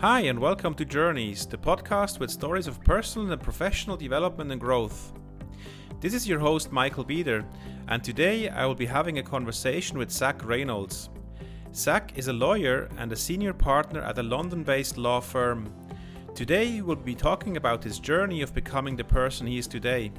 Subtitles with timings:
[0.00, 4.60] Hi, and welcome to Journeys, the podcast with stories of personal and professional development and
[4.60, 5.14] growth.
[6.02, 7.46] This is your host, Michael Bieder,
[7.88, 11.08] and today I will be having a conversation with Zach Reynolds.
[11.74, 15.72] Zach is a lawyer and a senior partner at a London based law firm.
[16.34, 20.12] Today, we'll be talking about his journey of becoming the person he is today.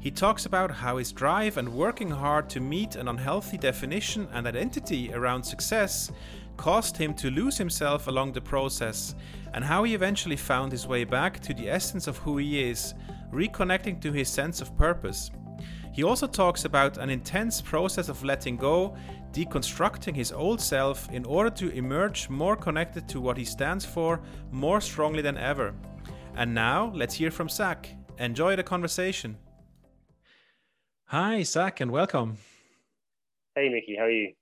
[0.00, 4.46] He talks about how his drive and working hard to meet an unhealthy definition and
[4.46, 6.10] identity around success
[6.56, 9.14] caused him to lose himself along the process,
[9.52, 12.94] and how he eventually found his way back to the essence of who he is,
[13.32, 15.30] reconnecting to his sense of purpose.
[15.92, 18.96] He also talks about an intense process of letting go,
[19.32, 24.20] deconstructing his old self in order to emerge more connected to what he stands for
[24.50, 25.74] more strongly than ever.
[26.36, 27.88] And now, let's hear from Zach.
[28.18, 29.36] Enjoy the conversation.
[31.06, 32.38] Hi, Zach, and welcome.
[33.54, 34.32] Hey, Mickey, how are you?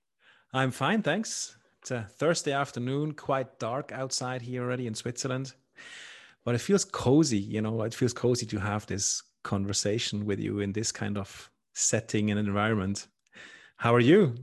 [0.53, 1.55] I'm fine, thanks.
[1.83, 5.51] It's a Thursday afternoon, quite dark outside here already in Switzerland,
[6.45, 7.37] but it feels cozy.
[7.39, 11.51] You know, it feels cozy to have this conversation with you in this kind of
[11.73, 13.07] setting and environment.
[13.75, 14.33] How are you?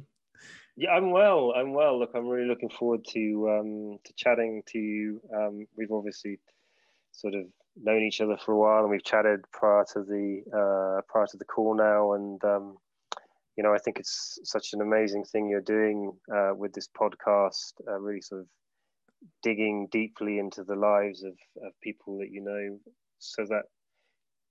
[0.77, 1.55] Yeah, I'm well.
[1.57, 1.99] I'm well.
[1.99, 5.23] Look, I'm really looking forward to um, to chatting to you.
[5.35, 6.41] Um, we've obviously
[7.11, 11.01] sort of known each other for a while, and we've chatted prior to the uh,
[11.09, 12.77] prior to the call now, and um,
[13.57, 17.73] you know, I think it's such an amazing thing you're doing uh, with this podcast,
[17.89, 18.47] uh, really sort of
[19.43, 21.35] digging deeply into the lives of,
[21.65, 22.79] of people that you know
[23.19, 23.65] so that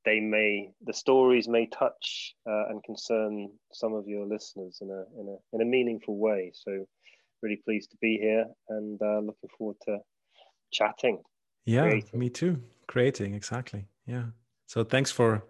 [0.06, 5.20] they may the stories may touch uh, and concern some of your listeners in a
[5.20, 6.52] in a in a meaningful way.
[6.54, 6.86] So
[7.42, 10.00] really pleased to be here and uh, looking forward to
[10.72, 11.22] chatting.
[11.66, 12.20] Yeah creating.
[12.20, 12.62] me too.
[12.88, 13.86] Creating exactly.
[14.06, 14.26] Yeah.
[14.68, 15.44] So thanks for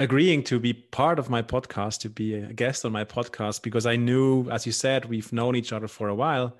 [0.00, 3.84] agreeing to be part of my podcast, to be a guest on my podcast, because
[3.84, 6.56] I knew, as you said, we've known each other for a while,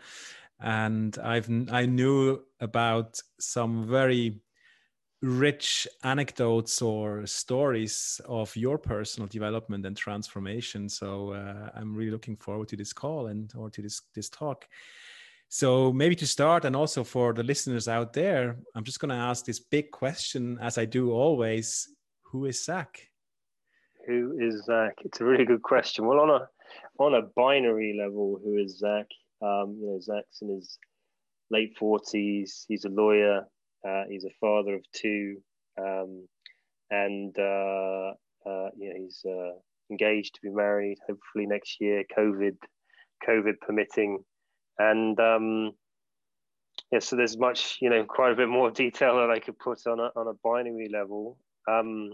[0.61, 4.41] and I've I knew about some very
[5.23, 10.89] rich anecdotes or stories of your personal development and transformation.
[10.89, 14.69] So uh, I'm really looking forward to this call and or to this this talk.
[15.49, 19.17] So maybe to start, and also for the listeners out there, I'm just going to
[19.31, 21.89] ask this big question, as I do always:
[22.31, 23.10] Who is Zach?
[24.07, 24.99] Who is Zach?
[25.05, 26.07] It's a really good question.
[26.07, 26.49] Well, on a
[26.99, 29.07] on a binary level, who is Zach?
[29.43, 30.79] Um, you know, Zach's in his
[31.51, 32.65] late forties.
[32.69, 33.47] He's a lawyer.
[33.87, 35.39] Uh, he's a father of two,
[35.79, 36.29] um,
[36.91, 38.13] and uh,
[38.47, 39.53] uh, you know, he's uh,
[39.91, 40.99] engaged to be married.
[41.09, 42.57] Hopefully next year, COVID,
[43.27, 44.23] COVID permitting,
[44.79, 45.73] and um,
[46.93, 46.99] yeah.
[46.99, 49.99] So there's much, you know, quite a bit more detail that I could put on
[49.99, 51.39] a on a binary level.
[51.69, 52.13] Um,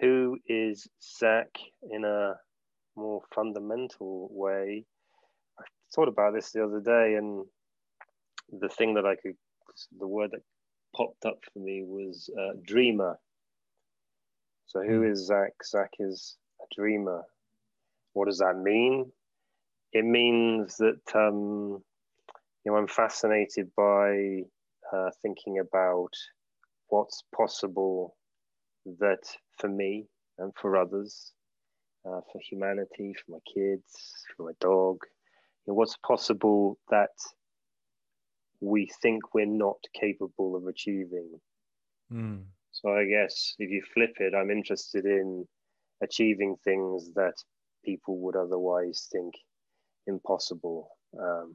[0.00, 1.48] who is Zach
[1.90, 2.34] in a
[2.96, 4.84] more fundamental way?
[5.58, 5.64] I
[5.94, 7.44] thought about this the other day, and
[8.60, 9.36] the thing that I could,
[9.98, 10.42] the word that
[10.96, 13.18] popped up for me was uh, dreamer.
[14.66, 15.14] So, who hmm.
[15.14, 15.52] Zach?
[15.64, 17.22] Zach is a dreamer.
[18.12, 19.10] What does that mean?
[19.92, 21.82] It means that um,
[22.64, 24.42] you know I'm fascinated by
[24.92, 26.12] uh, thinking about
[26.88, 28.14] what's possible
[29.00, 29.20] that
[29.58, 30.06] for me
[30.38, 31.32] and for others,
[32.06, 34.98] uh, for humanity, for my kids, for my dog,
[35.66, 37.10] you know, what's possible that
[38.60, 41.40] we think we're not capable of achieving.
[42.12, 42.44] Mm.
[42.72, 45.46] So I guess if you flip it, I'm interested in
[46.02, 47.34] achieving things that
[47.84, 49.34] people would otherwise think
[50.06, 50.88] impossible.
[51.20, 51.54] Um,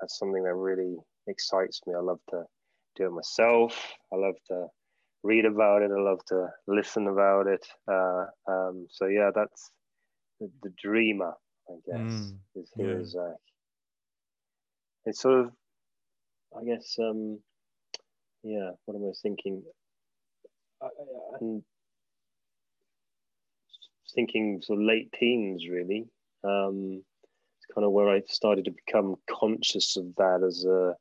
[0.00, 0.96] that's something that really
[1.26, 1.94] excites me.
[1.94, 2.44] I love to
[2.96, 3.94] do it myself.
[4.12, 4.66] I love to
[5.24, 5.90] read about it.
[5.90, 7.66] I love to listen about it.
[7.90, 9.72] Uh, um, so yeah, that's
[10.38, 11.32] the, the, dreamer,
[11.68, 13.04] I guess, mm, is here yeah.
[13.04, 13.40] Zach.
[15.06, 15.50] It's sort of,
[16.56, 17.40] I guess, um,
[18.42, 18.70] yeah.
[18.84, 19.62] What am I thinking?
[20.82, 20.88] I,
[21.40, 21.64] I'm
[24.14, 26.06] thinking sort of late teens, really.
[26.44, 27.02] Um,
[27.58, 30.94] it's kind of where I started to become conscious of that as a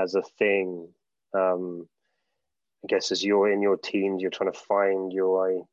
[0.00, 0.88] as a thing.
[1.34, 1.88] Um,
[2.86, 5.64] I guess as you're in your teens, you're trying to find your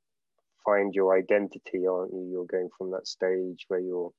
[0.66, 2.28] find your identity, aren't you?
[2.32, 4.12] You're going from that stage where you're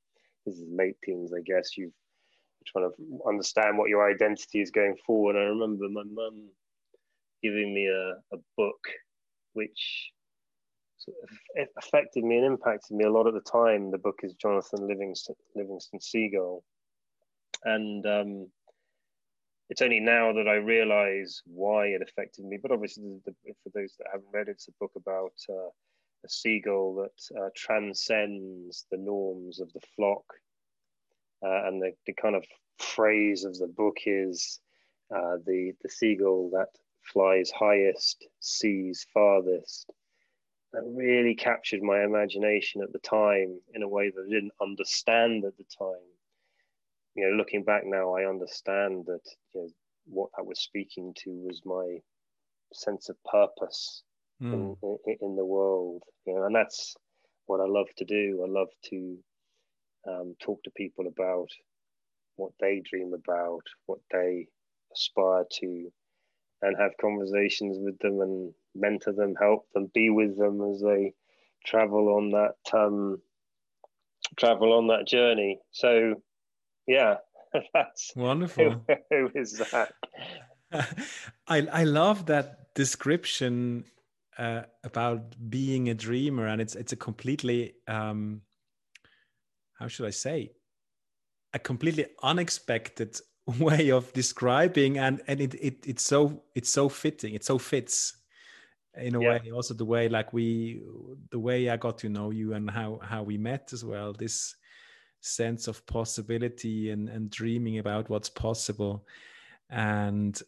[0.46, 1.76] this is late teens, I guess.
[1.76, 5.35] You've you're trying to understand what your identity is going forward.
[5.35, 6.50] I remember my mum
[7.43, 8.79] giving me a, a book
[9.55, 10.12] which
[10.99, 13.91] sort of affected me and impacted me a lot at the time.
[13.91, 16.62] The book is Jonathan Livingston Livingston Seagull.
[17.64, 18.46] And um,
[19.70, 22.58] it's only now that I realize why it affected me.
[22.61, 25.70] But obviously, the, for those that haven't read it, it's a book about uh,
[26.25, 30.25] a seagull that uh, transcends the norms of the flock.
[31.43, 32.44] Uh, and the, the kind of
[32.78, 34.61] phrase of the book is
[35.14, 36.69] uh, the the seagull that
[37.02, 39.90] flies highest, sees farthest.
[40.72, 45.44] That really captured my imagination at the time in a way that I didn't understand
[45.44, 46.13] at the time.
[47.14, 49.22] You know, looking back now, I understand that
[49.55, 49.69] you know,
[50.06, 51.99] what that was speaking to was my
[52.72, 54.02] sense of purpose
[54.43, 54.52] mm.
[54.52, 54.76] in,
[55.06, 56.02] in, in, the world.
[56.26, 56.96] You know, and that's
[57.46, 58.44] what I love to do.
[58.44, 59.16] I love to
[60.08, 61.49] um, talk to people about
[62.37, 64.49] what they dream about, what they
[64.93, 65.93] aspire to,
[66.62, 71.12] and have conversations with them and mentor them, help them, be with them as they
[71.64, 73.20] travel on that um,
[74.38, 75.58] travel on that journey.
[75.70, 76.14] So,
[76.86, 77.16] yeah,
[77.75, 78.82] that's wonderful.
[78.88, 79.92] Who, who is that?
[81.48, 83.84] I I love that description
[84.38, 88.42] uh, about being a dreamer, and it's it's a completely um,
[89.78, 90.52] how should I say
[91.52, 93.20] a completely unexpected
[93.58, 98.16] way of describing and and it, it it's so it's so fitting it so fits
[98.96, 99.28] in a yeah.
[99.28, 100.82] way also the way like we
[101.31, 104.56] the way i got to know you and how how we met as well this
[105.25, 109.06] sense of possibility and and dreaming about what's possible
[109.71, 110.43] and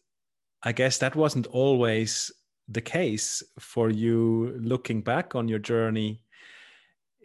[0.62, 2.30] i guess that wasn't always
[2.68, 6.20] the case for you looking back on your journey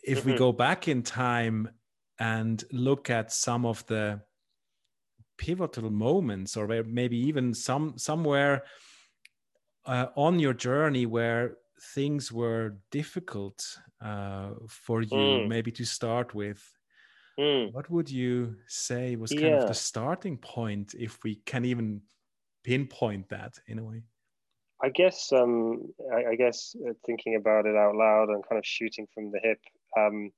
[0.03, 0.31] if mm-hmm.
[0.31, 1.69] we go back in time
[2.19, 4.21] and look at some of the
[5.38, 8.63] pivotal moments or maybe even some somewhere
[9.86, 11.57] uh, on your journey where
[11.95, 15.47] things were difficult uh, for you mm.
[15.47, 16.62] maybe to start with
[17.39, 17.74] mm.
[17.74, 19.62] what would you say was kind yeah.
[19.62, 22.01] of the starting point if we can even
[22.63, 24.04] pinpoint that in a way
[24.83, 25.81] i guess um,
[26.13, 29.39] I, I, guess uh, thinking about it out loud and kind of shooting from the
[29.42, 29.60] hip
[29.98, 30.31] um,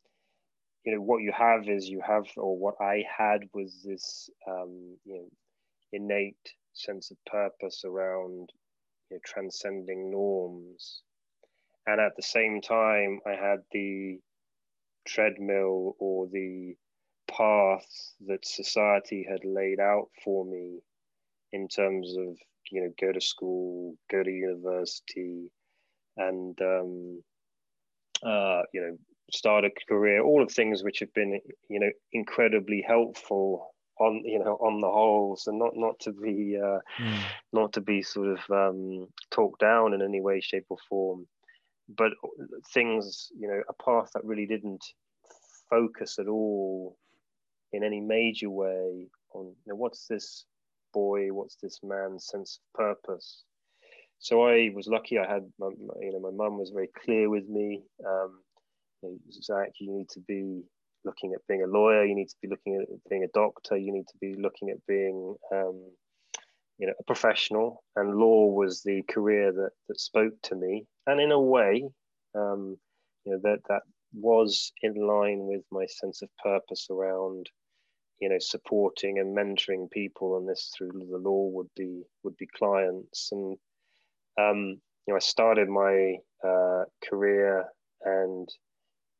[0.86, 4.98] you know what you have is you have or what i had was this um,
[5.06, 5.28] you know
[5.92, 6.36] innate
[6.74, 8.50] sense of purpose around
[9.10, 11.02] you know, transcending norms
[11.88, 14.20] and at the same time i had the
[15.06, 16.76] treadmill or the
[17.30, 17.86] path
[18.28, 20.80] that society had laid out for me
[21.52, 22.38] in terms of
[22.72, 25.52] you know go to school go to university
[26.18, 27.24] and um,
[28.26, 28.98] uh, you know
[29.32, 31.40] start a career, all of things which have been,
[31.70, 35.36] you know, incredibly helpful on, you know, on the whole.
[35.36, 37.20] So not not to be uh, mm.
[37.52, 41.28] not to be sort of um, talked down in any way, shape, or form,
[41.90, 42.12] but
[42.74, 44.84] things, you know, a path that really didn't
[45.70, 46.98] focus at all
[47.74, 50.46] in any major way on, you know, what's this
[50.94, 53.44] boy, what's this man's sense of purpose.
[54.20, 55.20] So I was lucky.
[55.20, 57.82] I had, my, you know, my mum was very clear with me.
[58.08, 58.40] Um,
[59.32, 60.62] Zach, you need to be
[61.06, 63.92] looking at being a lawyer, you need to be looking at being a doctor, you
[63.92, 65.82] need to be looking at being, um,
[66.78, 67.84] you know, a professional.
[67.96, 71.84] And law was the career that that spoke to me, and in a way,
[72.36, 72.78] um,
[73.26, 73.82] you know, that that
[74.14, 77.50] was in line with my sense of purpose around,
[78.20, 82.48] you know, supporting and mentoring people, and this through the law would be would be
[82.48, 83.58] clients, and
[84.40, 87.66] um, you know, I started my uh, career
[88.04, 88.50] and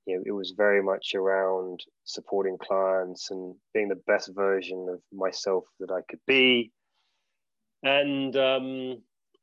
[0.06, 5.02] you know, it was very much around supporting clients and being the best version of
[5.18, 6.72] myself that I could be,
[7.84, 9.02] and um,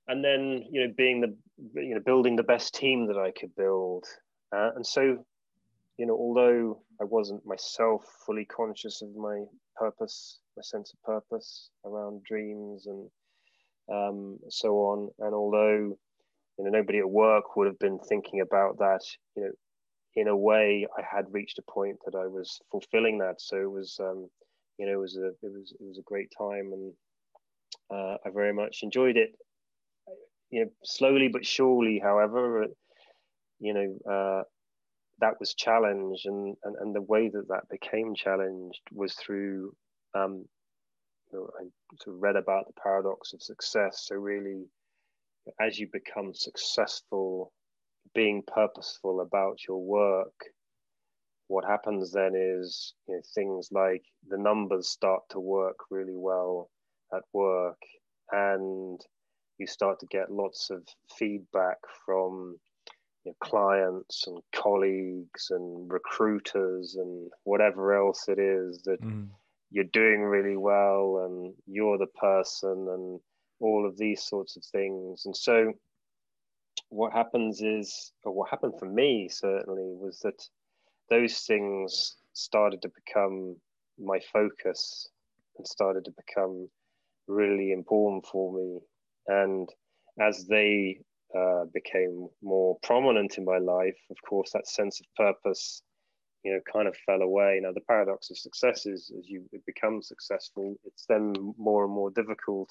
[0.08, 1.34] and then you know being the
[1.80, 4.04] you know building the best team that I could build,
[4.54, 5.24] uh, and so
[6.00, 9.44] you know although I wasn't myself fully conscious of my
[9.76, 13.10] purpose, my sense of purpose around dreams and
[13.92, 15.96] um, so on, and although
[16.58, 19.02] you know nobody at work would have been thinking about that,
[19.36, 19.52] you know
[20.16, 23.40] in a way, I had reached a point that I was fulfilling that.
[23.40, 24.28] So it was, um,
[24.78, 26.92] you know, it was a it was it was a great time, and
[27.92, 29.30] uh, I very much enjoyed it.
[30.50, 32.66] You know, slowly but surely, however,
[33.60, 34.42] you know, uh,
[35.20, 39.74] that was challenged, and, and and the way that that became challenged was through.
[40.14, 40.46] Um,
[41.32, 41.64] you know, I
[42.02, 44.04] sort of read about the paradox of success.
[44.06, 44.66] So really,
[45.60, 47.52] as you become successful
[48.14, 50.34] being purposeful about your work,
[51.48, 56.70] what happens then is you know, things like the numbers start to work really well
[57.14, 57.78] at work,
[58.32, 59.00] and
[59.58, 60.82] you start to get lots of
[61.16, 62.56] feedback from
[63.24, 69.28] your clients and colleagues and recruiters and whatever else it is that mm.
[69.70, 73.20] you're doing really well and you're the person and
[73.60, 75.26] all of these sorts of things.
[75.26, 75.72] And so
[76.88, 80.42] what happens is, or what happened for me certainly, was that
[81.10, 83.56] those things started to become
[83.98, 85.08] my focus
[85.58, 86.68] and started to become
[87.28, 88.80] really important for me.
[89.26, 89.68] And
[90.18, 91.00] as they
[91.36, 95.82] uh, became more prominent in my life, of course, that sense of purpose,
[96.44, 97.60] you know, kind of fell away.
[97.62, 102.10] Now, the paradox of success is as you become successful, it's then more and more
[102.10, 102.70] difficult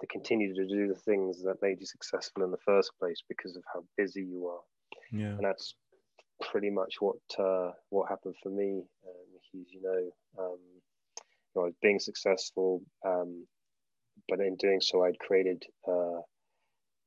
[0.00, 3.56] to continue to do the things that made you successful in the first place because
[3.56, 4.60] of how busy you are.
[5.12, 5.36] Yeah.
[5.36, 5.74] And that's
[6.40, 9.10] pretty much what uh, what happened for me, uh,
[9.52, 10.58] You know, um,
[11.54, 13.46] you know, I was being successful, um,
[14.28, 16.20] but in doing so, I'd created uh,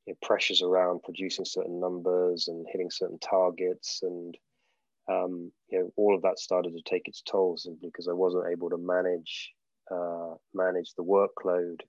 [0.06, 4.38] you know, pressures around producing certain numbers and hitting certain targets, and
[5.10, 8.52] um, you know, all of that started to take its toll simply because I wasn't
[8.52, 9.52] able to manage
[9.92, 11.82] uh, manage the workload.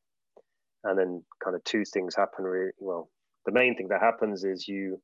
[0.86, 2.44] And then, kind of, two things happen.
[2.44, 3.10] Really, well,
[3.46, 5.00] the main thing that happens is you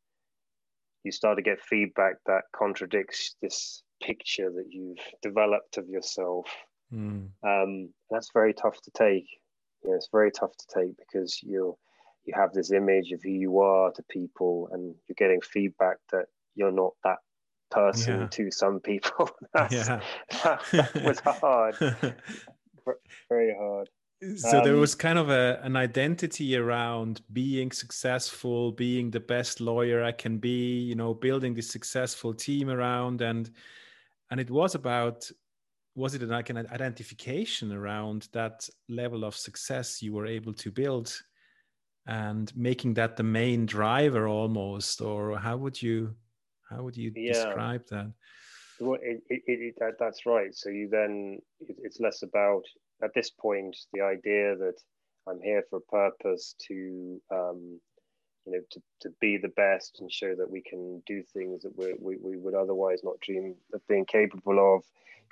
[1.05, 6.47] you start to get feedback that contradicts this picture that you've developed of yourself.
[6.93, 7.29] Mm.
[7.47, 9.27] Um, that's very tough to take.
[9.83, 11.79] You know, it's very tough to take because you
[12.25, 16.27] you have this image of who you are to people, and you're getting feedback that
[16.55, 17.19] you're not that
[17.71, 18.27] person yeah.
[18.29, 19.31] to some people.
[19.71, 20.01] yeah.
[20.43, 21.77] that, that was hard,
[23.29, 23.89] very hard
[24.37, 29.61] so um, there was kind of a, an identity around being successful being the best
[29.61, 33.51] lawyer i can be you know building this successful team around and
[34.31, 35.31] and it was about
[35.95, 41.23] was it like an identification around that level of success you were able to build
[42.11, 46.15] and making that the main driver almost or how would you
[46.69, 47.33] how would you yeah.
[47.33, 48.13] describe that?
[48.81, 50.55] Well, it, it, it, that, that's right.
[50.55, 52.65] So you then it's less about
[53.03, 54.75] at this point, the idea that
[55.29, 57.81] I'm here for a purpose to, um,
[58.47, 61.77] you know, to, to be the best and show that we can do things that
[61.77, 64.83] we, we, we would otherwise not dream of being capable of,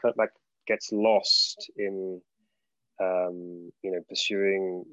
[0.01, 0.31] kind of like
[0.67, 2.21] gets lost in,
[3.01, 4.85] um, you know, pursuing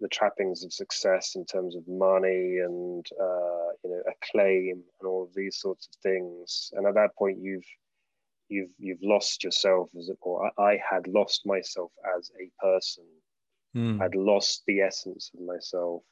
[0.00, 5.22] the trappings of success in terms of money and uh, you know acclaim and all
[5.22, 6.70] of these sorts of things.
[6.74, 7.66] And at that point, you've
[8.48, 13.04] you've you've lost yourself as a or I, I had lost myself as a person.
[13.76, 14.00] Mm.
[14.00, 16.02] I'd lost the essence of myself.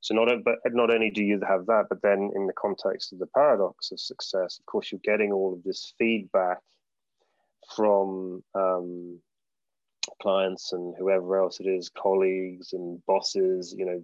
[0.00, 3.18] So not but not only do you have that, but then in the context of
[3.18, 6.58] the paradox of success, of course, you're getting all of this feedback
[7.74, 9.18] from um,
[10.20, 13.74] clients and whoever else it is, colleagues and bosses.
[13.76, 14.02] You know,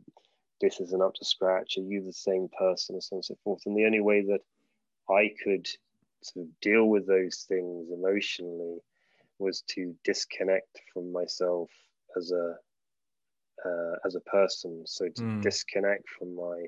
[0.61, 1.76] this isn't up to scratch.
[1.76, 3.62] Are you the same person, and so on and so forth?
[3.66, 4.40] And the only way that
[5.11, 5.68] I could
[6.23, 8.78] sort of deal with those things emotionally
[9.38, 11.71] was to disconnect from myself
[12.16, 12.56] as a
[13.64, 14.82] uh, as a person.
[14.87, 15.42] So to mm.
[15.42, 16.66] disconnect from my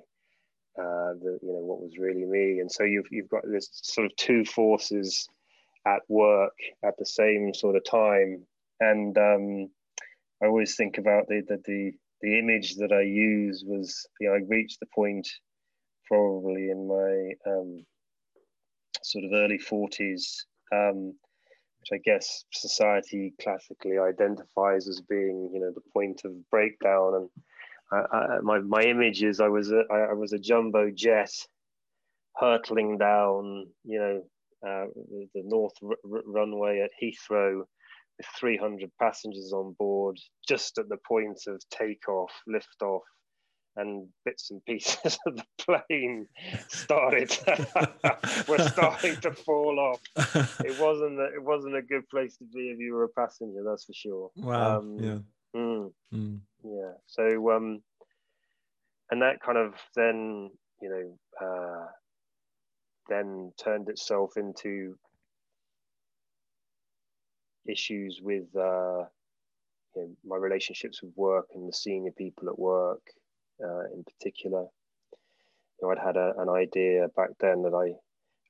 [0.77, 2.61] uh, the you know what was really me.
[2.61, 5.29] And so you've you've got this sort of two forces
[5.87, 8.43] at work at the same sort of time.
[8.81, 9.69] And um,
[10.43, 14.35] I always think about the, the the the image that I use was you know
[14.35, 15.29] I reached the point
[16.09, 17.85] probably in my um,
[19.03, 20.23] sort of early 40s,
[20.73, 21.15] um,
[21.81, 27.15] which I guess society classically identifies as being, you know, the point of breakdown.
[27.15, 27.31] And
[27.93, 31.31] I, I, my, my image is I was a, I, I was a jumbo jet
[32.37, 34.23] hurtling down, you know,
[34.67, 34.87] uh,
[35.35, 37.65] the, north r- runway at Heathrow
[38.39, 43.01] 300 passengers on board, just at the point of takeoff, liftoff,
[43.77, 46.27] and bits and pieces of the plane
[46.69, 47.37] started
[48.49, 50.01] were starting to fall off.
[50.65, 53.63] It wasn't a, it wasn't a good place to be if you were a passenger,
[53.65, 54.31] that's for sure.
[54.37, 54.79] Wow.
[54.79, 55.19] Um, yeah.
[55.57, 56.39] Mm, mm.
[56.65, 56.93] Yeah.
[57.07, 57.83] So um,
[59.11, 61.87] and that kind of then you know uh,
[63.09, 64.97] then turned itself into
[67.69, 69.05] issues with uh,
[69.95, 73.03] you know, my relationships with work and the senior people at work
[73.63, 74.67] uh, in particular.
[75.81, 77.95] You know, I'd had a, an idea back then that I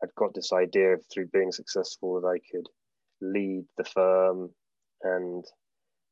[0.01, 2.67] had got this idea of through being successful that I could
[3.21, 4.51] lead the firm
[5.03, 5.45] and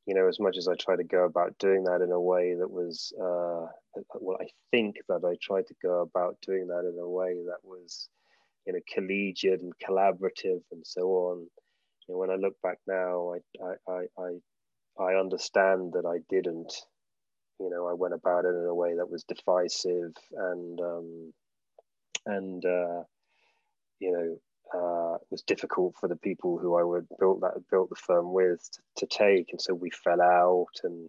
[0.06, 2.54] you know as much as i tried to go about doing that in a way
[2.54, 3.66] that was uh,
[4.21, 7.59] well i think that i tried to go about doing that in a way that
[7.64, 8.09] was
[8.66, 11.47] you know collegiate and collaborative and so on
[12.06, 13.38] you know when i look back now i
[13.92, 16.73] i i i, understand that i didn't.
[17.61, 21.32] You know, I went about it in a way that was divisive and um,
[22.26, 23.02] and uh,
[24.00, 24.38] you know
[24.75, 28.68] uh, was difficult for the people who I would built that built the firm with
[28.73, 31.09] to, to, take, and so we fell out and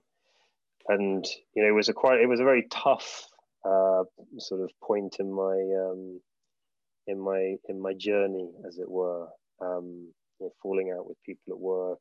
[0.90, 3.28] and you know it was a quite it was a very tough
[3.66, 4.04] uh,
[4.38, 5.58] sort of point in my
[5.90, 6.22] um,
[7.08, 9.28] in my in my journey, as it were,
[9.62, 12.00] um, you know, falling out with people at work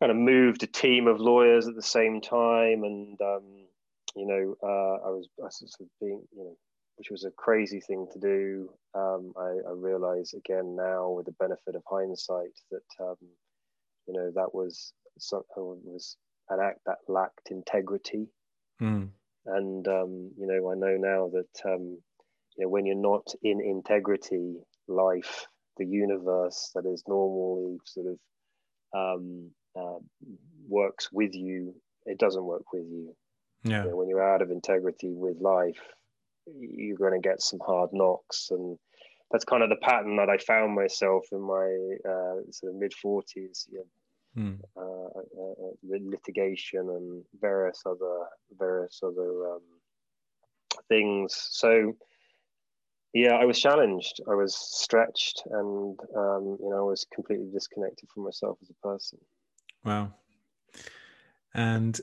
[0.00, 3.42] kind of moved a team of lawyers at the same time, and um,
[4.14, 6.56] you know, uh, I was I sort of being, you know,
[6.96, 8.70] which was a crazy thing to do.
[8.94, 13.16] Um, I, I realize again now, with the benefit of hindsight, that um,
[14.06, 16.16] you know that was some, was
[16.50, 18.26] an act that lacked integrity.
[18.82, 19.08] Mm.
[19.46, 21.98] And um, you know, I know now that um,
[22.56, 28.18] you know when you're not in integrity, life, the universe that is normally sort of
[28.94, 29.98] um, uh,
[30.68, 31.74] works with you,
[32.06, 33.14] it doesn't work with you.
[33.64, 33.84] Yeah.
[33.84, 35.80] You know, when you're out of integrity with life,
[36.46, 38.78] you're going to get some hard knocks, and
[39.30, 42.92] that's kind of the pattern that I found myself in my uh, sort of mid
[42.92, 43.66] 40s.
[43.70, 43.84] You know,
[44.34, 44.54] Hmm.
[44.76, 48.26] uh, uh, litigation and various other
[48.58, 49.60] various other um,
[50.88, 51.36] things.
[51.52, 51.96] So
[53.14, 54.20] yeah, I was challenged.
[54.28, 58.86] I was stretched, and um, you know, I was completely disconnected from myself as a
[58.86, 59.18] person.
[59.84, 60.14] Wow.
[61.54, 62.00] And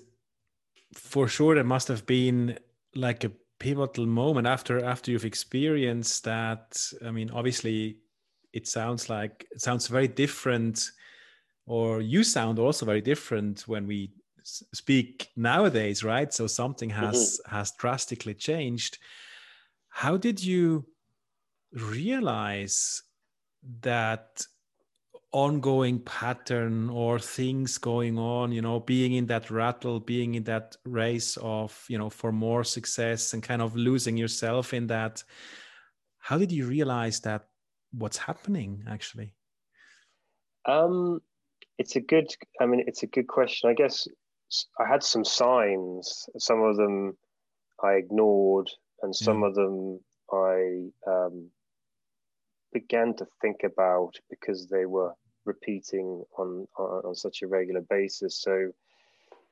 [0.93, 2.57] for sure, there must have been
[2.95, 6.81] like a pivotal moment after after you've experienced that.
[7.05, 7.97] I mean, obviously,
[8.53, 10.91] it sounds like it sounds very different
[11.65, 14.11] or you sound also very different when we
[14.43, 17.55] speak nowadays right so something has mm-hmm.
[17.55, 18.97] has drastically changed
[19.89, 20.85] how did you
[21.73, 23.03] realize
[23.81, 24.43] that
[25.33, 30.75] ongoing pattern or things going on you know being in that rattle being in that
[30.83, 35.23] race of you know for more success and kind of losing yourself in that
[36.19, 37.45] how did you realize that
[37.93, 39.33] what's happening actually
[40.65, 41.21] um
[41.81, 42.27] it's a good.
[42.61, 43.69] I mean, it's a good question.
[43.69, 44.07] I guess
[44.79, 46.29] I had some signs.
[46.37, 47.17] Some of them
[47.83, 48.69] I ignored,
[49.01, 49.47] and some mm.
[49.47, 49.99] of them
[50.31, 51.49] I um,
[52.73, 55.13] began to think about because they were
[55.45, 58.41] repeating on on, on such a regular basis.
[58.41, 58.71] So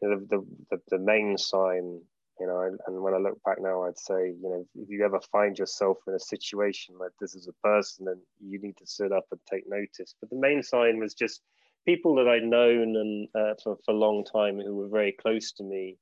[0.02, 2.02] know, the, the the main sign,
[2.40, 5.20] you know, and when I look back now, I'd say, you know, if you ever
[5.32, 9.12] find yourself in a situation like this as a person, then you need to sit
[9.12, 10.16] up and take notice.
[10.20, 11.42] But the main sign was just
[11.86, 15.52] people that I'd known and uh, for, for a long time who were very close
[15.54, 15.98] to me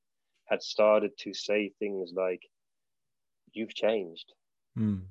[0.46, 2.42] had started to say things like,
[3.54, 4.34] "You've changed.
[4.78, 5.02] Mm.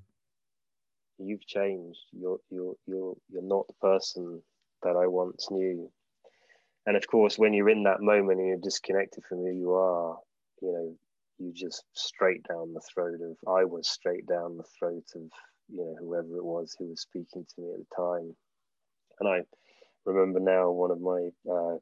[1.18, 2.00] You've changed.
[2.12, 4.42] You're you're you're you're not the person
[4.82, 5.90] that I once knew."
[6.86, 10.18] And of course, when you're in that moment and you're disconnected from who you are,
[10.62, 10.96] you know,
[11.38, 13.36] you just straight down the throat of.
[13.48, 15.22] I was straight down the throat of
[15.68, 18.36] you know whoever it was who was speaking to me at the time,
[19.20, 19.40] and I
[20.04, 21.78] remember now one of my uh,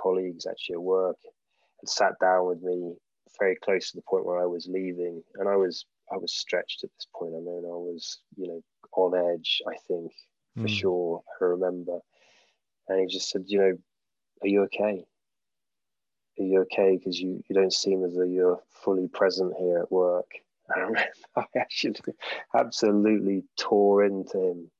[0.00, 1.16] colleagues actually at work
[1.80, 2.94] had sat down with me
[3.38, 6.84] very close to the point where I was leaving, and I was I was stretched
[6.84, 7.34] at this point.
[7.34, 9.62] I mean, I was you know on edge.
[9.66, 10.12] I think
[10.56, 10.68] for mm.
[10.68, 11.22] sure.
[11.40, 11.98] I remember,
[12.88, 13.78] and he just said, you know,
[14.42, 15.04] are you okay?
[16.38, 16.96] Are you okay?
[16.96, 20.30] Because you you don't seem as though you're fully present here at work.
[21.36, 21.96] I actually
[22.54, 24.70] absolutely tore into him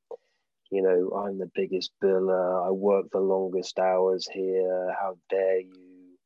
[0.71, 6.17] you know, I'm the biggest biller, I work the longest hours here, how dare you?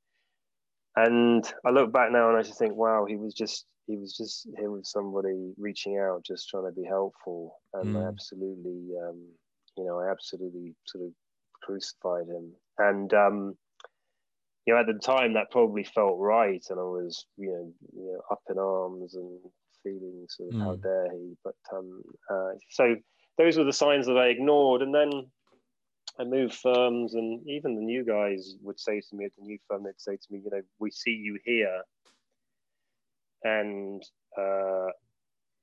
[0.97, 4.17] And I look back now and I just think, wow, he was just he was
[4.17, 7.57] just here with somebody reaching out, just trying to be helpful.
[7.75, 8.05] And mm.
[8.05, 9.21] I absolutely um,
[9.77, 11.13] you know, I absolutely sort of
[11.63, 12.53] crucified him.
[12.79, 13.57] And um,
[14.67, 18.13] you know, at the time that probably felt right and I was, you know, you
[18.13, 19.39] know up in arms and
[19.83, 20.63] feeling sort of mm.
[20.63, 21.37] how dare he.
[21.45, 22.97] But um uh, so
[23.39, 24.83] those were the signs that I ignored.
[24.83, 25.27] And then
[26.19, 29.59] I moved firms, and even the new guys would say to me at the new
[29.69, 31.83] firm, they'd say to me, you know, we see you here,
[33.45, 34.03] and
[34.39, 34.87] uh,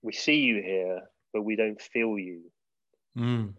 [0.02, 1.02] we see you here,
[1.34, 2.44] but we don't feel you.
[3.18, 3.54] Mm.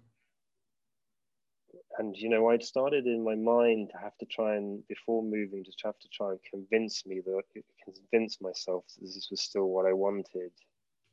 [1.99, 5.65] And you know, I'd started in my mind to have to try and before moving,
[5.65, 7.43] just have to try and convince me that
[7.85, 10.53] convince myself that this was still what I wanted.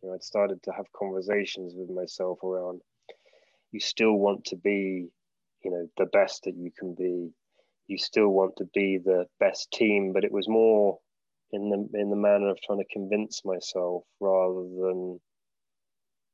[0.02, 2.82] You know, I'd started to have conversations with myself around
[3.72, 5.10] you still want to be,
[5.64, 7.30] you know, the best that you can be.
[7.88, 11.00] You still want to be the best team, but it was more
[11.52, 15.20] in the in the manner of trying to convince myself rather than,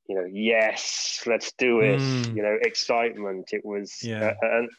[0.07, 1.99] you know, yes, let's do it.
[1.99, 2.35] Mm.
[2.35, 3.49] You know, excitement.
[3.51, 4.33] It was, yeah.
[4.43, 4.69] Uh, and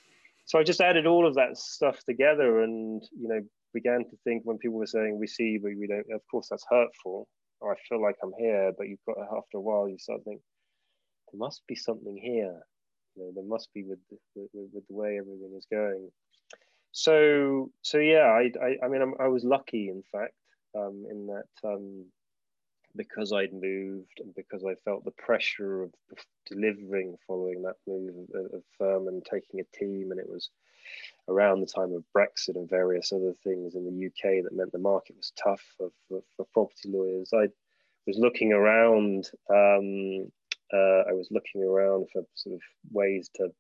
[0.44, 3.40] so I just added all of that stuff together, and you know,
[3.75, 6.07] began to think when people were saying we see but we don't.
[6.14, 7.29] Of course, that's hurtful.
[7.61, 10.42] Or I feel like I'm here, but you've got after a while you start thinking
[11.33, 12.61] there must be something here.
[13.14, 13.99] You know, there must be with
[14.35, 16.11] with, with the way everything is going.
[16.97, 20.33] So, so yeah, I, I, I mean, I'm, i was lucky, in fact,
[20.75, 22.07] um, in that um,
[22.97, 25.93] because I'd moved and because I felt the pressure of,
[26.47, 30.49] delivering following that move of, of firm and taking a team, and it was
[31.29, 34.79] around the time of Brexit and various other things in the UK that meant the
[34.79, 37.31] market was tough for, for, for property lawyers.
[37.35, 37.49] I
[38.07, 39.29] was looking around.
[39.51, 40.33] Um,
[40.73, 43.51] uh, I was looking around for sort of ways to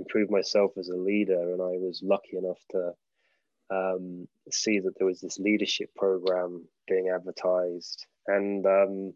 [0.00, 2.92] improve myself as a leader, and I was lucky enough to
[3.70, 9.14] um, see that there was this leadership program being advertised, and um,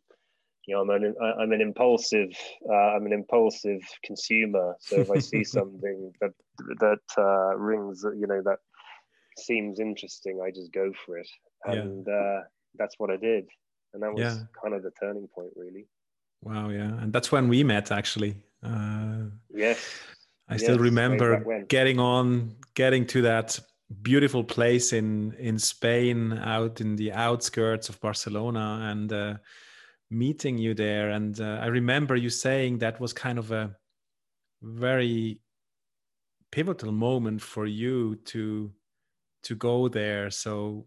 [0.66, 2.30] you know, I'm an I'm an impulsive
[2.68, 4.76] uh, I'm an impulsive consumer.
[4.80, 6.32] So if I see something that
[6.80, 8.58] that uh, rings, you know, that
[9.36, 11.28] seems interesting, I just go for it,
[11.64, 12.14] and yeah.
[12.14, 12.40] uh,
[12.76, 13.46] that's what I did,
[13.92, 14.38] and that was yeah.
[14.62, 15.86] kind of the turning point, really.
[16.42, 18.36] Wow, yeah, and that's when we met, actually.
[18.62, 19.78] Uh, yes,
[20.48, 23.58] I yes, still remember getting on, getting to that
[24.02, 29.34] beautiful place in in Spain, out in the outskirts of Barcelona, and uh,
[30.10, 31.10] meeting you there.
[31.10, 33.74] And uh, I remember you saying that was kind of a
[34.62, 35.40] very
[36.50, 38.72] pivotal moment for you to
[39.44, 40.30] to go there.
[40.30, 40.86] So,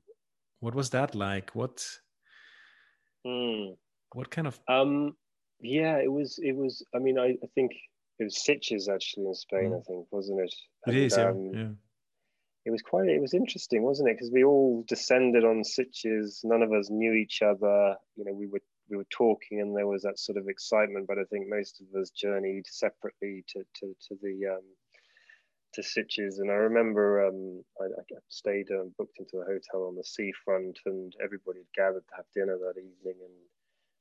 [0.60, 1.56] what was that like?
[1.56, 1.86] What
[3.26, 3.76] mm.
[4.13, 4.60] what kind of?
[4.67, 5.15] Um,
[5.60, 6.39] yeah, it was.
[6.41, 6.84] It was.
[6.93, 7.72] I mean, I, I think
[8.19, 9.71] it was Sitges actually in Spain.
[9.71, 9.80] Mm.
[9.80, 10.53] I think wasn't it?
[10.88, 11.17] It and, is.
[11.17, 11.67] Um, yeah.
[12.65, 13.08] It was quite.
[13.08, 14.17] It was interesting, wasn't it?
[14.17, 16.43] Because we all descended on Sitges.
[16.43, 17.95] None of us knew each other.
[18.15, 21.17] You know, we were we were talking and there was that sort of excitement, but
[21.17, 24.63] I think most of us journeyed separately to, to, to the um,
[25.73, 26.39] to Sitges.
[26.39, 30.80] And I remember um, I, I, stayed um, booked into a hotel on the seafront,
[30.86, 33.19] and everybody had gathered to have dinner that evening.
[33.21, 33.36] And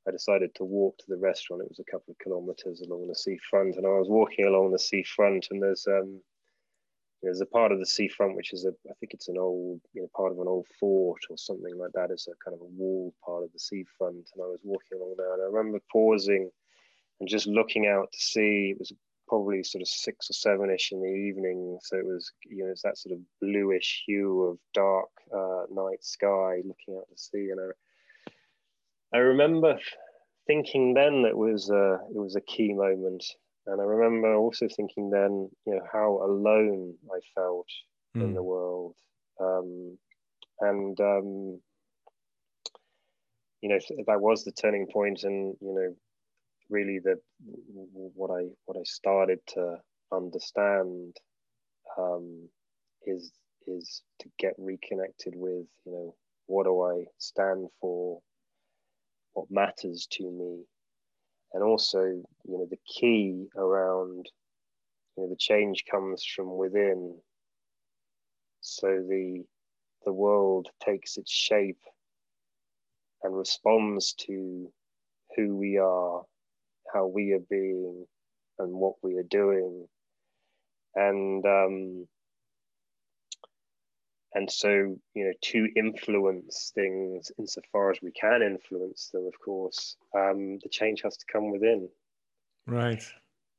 [0.07, 1.63] I decided to walk to the restaurant.
[1.63, 4.79] It was a couple of kilometers along the seafront, and I was walking along the
[4.79, 6.21] seafront, and there's um,
[7.21, 10.01] there's a part of the seafront which is a I think it's an old you
[10.01, 12.11] know part of an old fort or something like that.
[12.11, 15.15] It's a kind of a walled part of the seafront, and I was walking along
[15.17, 16.49] there, and I remember pausing
[17.19, 18.71] and just looking out to see.
[18.71, 18.93] It was
[19.27, 22.71] probably sort of six or seven ish in the evening, so it was you know
[22.71, 27.49] it's that sort of bluish hue of dark uh, night sky, looking out to sea,
[27.49, 27.71] and I
[29.17, 29.79] I remember
[30.45, 33.23] thinking then that was a, it was a key moment
[33.65, 37.65] and I remember also thinking then, you know, how alone I felt
[38.15, 38.21] mm.
[38.21, 38.45] in the hmm.
[38.45, 38.95] world.
[39.41, 39.97] Um,
[40.61, 41.59] and, um,
[43.61, 45.95] you know, that was the turning point and, you know,
[46.69, 47.19] really the,
[48.13, 49.77] what I, what I started to
[50.13, 51.17] understand
[51.97, 52.47] um,
[53.07, 53.31] is,
[53.65, 58.21] is to get reconnected with, you know, what do I stand for?
[59.37, 60.65] What matters to me?
[61.53, 62.25] and also you
[62.57, 64.29] know the key around
[65.15, 67.15] you know the change comes from within
[68.61, 69.43] so the
[70.05, 71.81] the world takes its shape
[73.23, 74.71] and responds to
[75.35, 76.23] who we are
[76.93, 78.05] how we are being
[78.59, 79.87] and what we are doing
[80.95, 82.07] and um,
[84.37, 89.97] and so you know to influence things insofar as we can influence them of course
[90.15, 91.89] um, the change has to come within.
[92.65, 93.03] Right.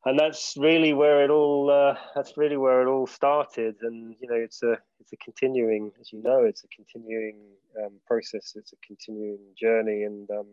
[0.05, 3.77] And that's really where it all uh, that's really where it all started.
[3.83, 7.39] And you know it's a it's a continuing as you know it's a continuing
[7.83, 8.55] um, process.
[8.55, 10.05] It's a continuing journey.
[10.05, 10.47] And um,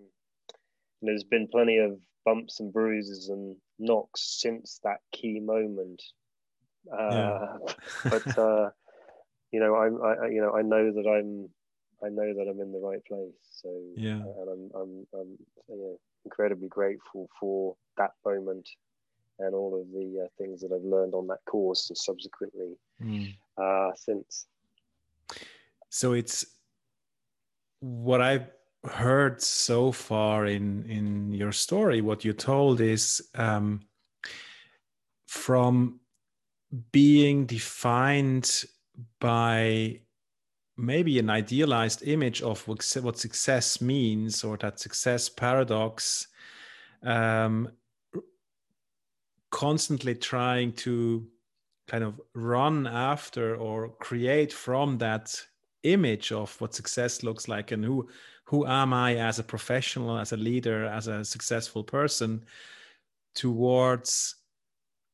[1.02, 6.02] there's been plenty of bumps and bruises and knocks since that key moment.
[6.92, 7.58] Uh, yeah.
[8.10, 8.70] but uh,
[9.56, 11.48] you know, I'm, I, you know, I know that I'm,
[12.06, 13.32] I know that I'm in the right place.
[13.62, 15.38] So yeah, and I'm, I'm, I'm
[15.70, 18.68] you know, incredibly grateful for that moment
[19.40, 23.34] and all of the uh, things that I've learned on that course and subsequently mm.
[23.58, 24.48] uh, since.
[25.90, 26.46] So it's
[27.80, 28.50] what I've
[28.84, 32.02] heard so far in in your story.
[32.02, 33.88] What you told is um,
[35.28, 36.02] from
[36.92, 38.66] being defined
[39.20, 40.00] by
[40.78, 46.28] maybe an idealized image of what success means or that success paradox
[47.04, 47.70] um,
[49.52, 51.26] constantly trying to
[51.88, 55.40] kind of run after or create from that
[55.84, 58.10] image of what success looks like and who
[58.46, 62.44] who am i as a professional as a leader as a successful person
[63.36, 64.36] towards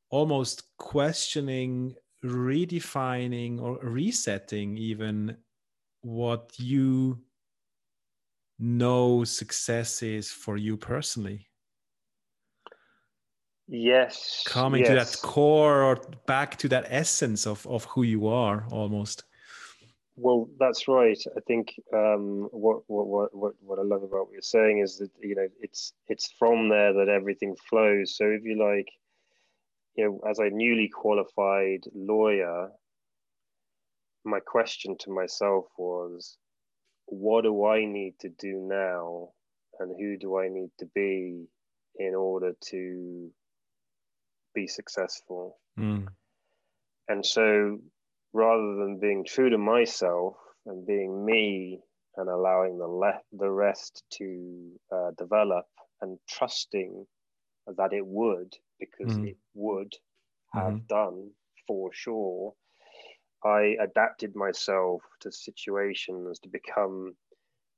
[0.09, 5.37] almost questioning redefining or resetting even
[6.01, 7.19] what you
[8.59, 11.47] know success is for you personally?
[13.67, 14.89] Yes coming yes.
[14.89, 19.23] to that core or back to that essence of, of who you are almost.
[20.17, 21.17] Well that's right.
[21.37, 25.09] I think um, what, what what what i love about what you're saying is that
[25.21, 28.17] you know it's it's from there that everything flows.
[28.17, 28.89] So if you like
[29.95, 32.69] you know, as a newly qualified lawyer,
[34.23, 36.37] my question to myself was,
[37.05, 39.29] what do I need to do now,
[39.79, 41.45] and who do I need to be
[41.95, 43.31] in order to
[44.53, 45.59] be successful?
[45.77, 46.07] Mm.
[47.07, 47.79] And so,
[48.33, 51.79] rather than being true to myself and being me
[52.15, 55.65] and allowing the the rest to uh, develop
[56.01, 57.05] and trusting
[57.67, 59.23] that it would because Mm.
[59.23, 59.93] it would
[60.55, 60.87] have Mhm.
[60.89, 61.31] done
[61.67, 62.55] for sure
[63.45, 67.15] i adapted myself to situations to become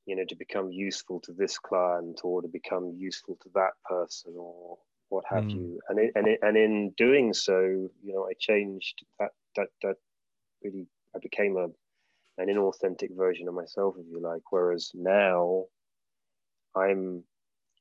[0.06, 4.34] you know to become useful to this client or to become useful to that person
[4.38, 4.78] or
[5.10, 5.54] what have Mm.
[5.54, 7.60] you and it, and it, and in doing so
[8.04, 9.96] you know i changed that that that
[10.63, 11.68] really i became a
[12.42, 15.66] an inauthentic version of myself if you like whereas now
[16.76, 17.24] i'm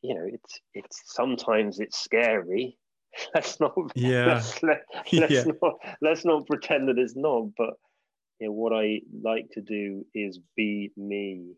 [0.02, 2.78] you know it's it's sometimes it's scary
[3.34, 4.24] let's not Yeah.
[4.24, 4.82] let's, let,
[5.16, 5.46] let's Yeah.
[5.46, 7.74] not let's not pretend that it's not but
[8.40, 11.52] you know what i like to do is be me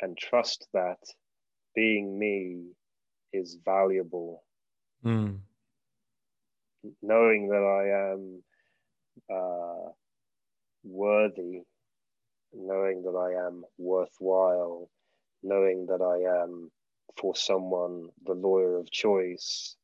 [0.00, 0.98] and trust that
[1.74, 2.72] being me
[3.32, 4.42] is valuable
[5.04, 5.40] Mm.
[7.02, 8.42] knowing that i am
[9.30, 9.90] uh,
[10.84, 11.62] worthy
[12.52, 14.88] knowing that i am worthwhile
[15.42, 16.70] knowing that i am
[17.20, 19.76] for someone the lawyer of choice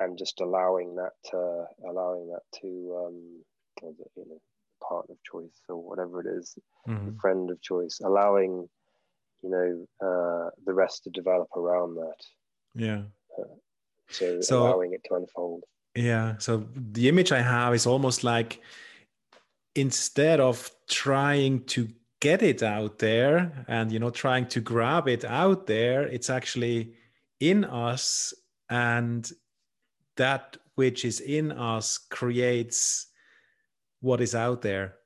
[0.00, 2.68] and just allowing that uh, allowing that to
[3.06, 3.44] um,
[4.16, 4.40] you know
[4.86, 6.58] partner of choice or whatever it is
[6.88, 7.20] Mhm.
[7.20, 8.68] friend of choice allowing
[9.42, 9.68] you know
[10.08, 12.20] uh, the rest to develop around that
[12.74, 13.02] Yeah.
[14.10, 15.64] so, So- allowing it to unfold
[15.96, 16.38] Yeah.
[16.38, 18.60] So the image I have is almost like
[19.74, 21.88] instead of trying to
[22.20, 26.94] get it out there and you know trying to grab it out there, it's actually
[27.40, 28.34] in us
[28.68, 29.30] and
[30.20, 33.06] that which is in us creates
[34.00, 34.96] what is out there.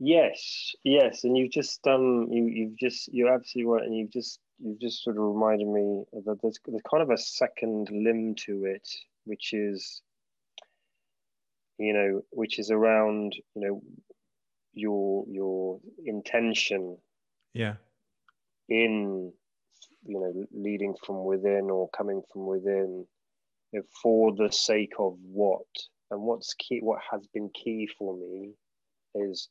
[0.00, 4.40] Yes, yes, and you've just um you you've just you're absolutely right, and you've just
[4.58, 8.64] you've just sort of reminded me that there's there's kind of a second limb to
[8.64, 8.88] it,
[9.24, 10.02] which is
[11.78, 13.82] you know which is around you know
[14.74, 16.98] your your intention
[17.54, 17.76] Yeah.
[18.68, 19.32] in
[20.04, 23.06] you know leading from within or coming from within
[23.72, 25.66] you know, for the sake of what
[26.10, 28.50] and what's key what has been key for me
[29.14, 29.48] is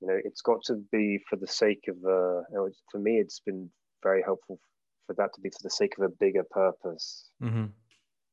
[0.00, 3.18] you know it's got to be for the sake of uh you know, for me
[3.18, 3.68] it's been
[4.02, 4.58] very helpful
[5.06, 7.30] for that to be for the sake of a bigger purpose.
[7.40, 7.66] Hmm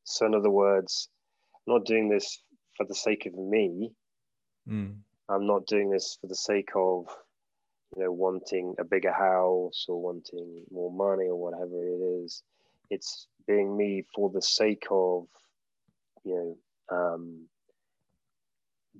[0.04, 1.10] so in other words
[1.56, 2.41] i'm not doing this
[2.76, 3.91] for the sake of me.
[4.67, 4.96] Mm.
[5.30, 7.06] i'm not doing this for the sake of
[7.96, 12.43] you know wanting a bigger house or wanting more money or whatever it is.
[12.89, 15.25] It's being me for the sake of
[16.23, 16.58] you
[16.89, 17.47] know um,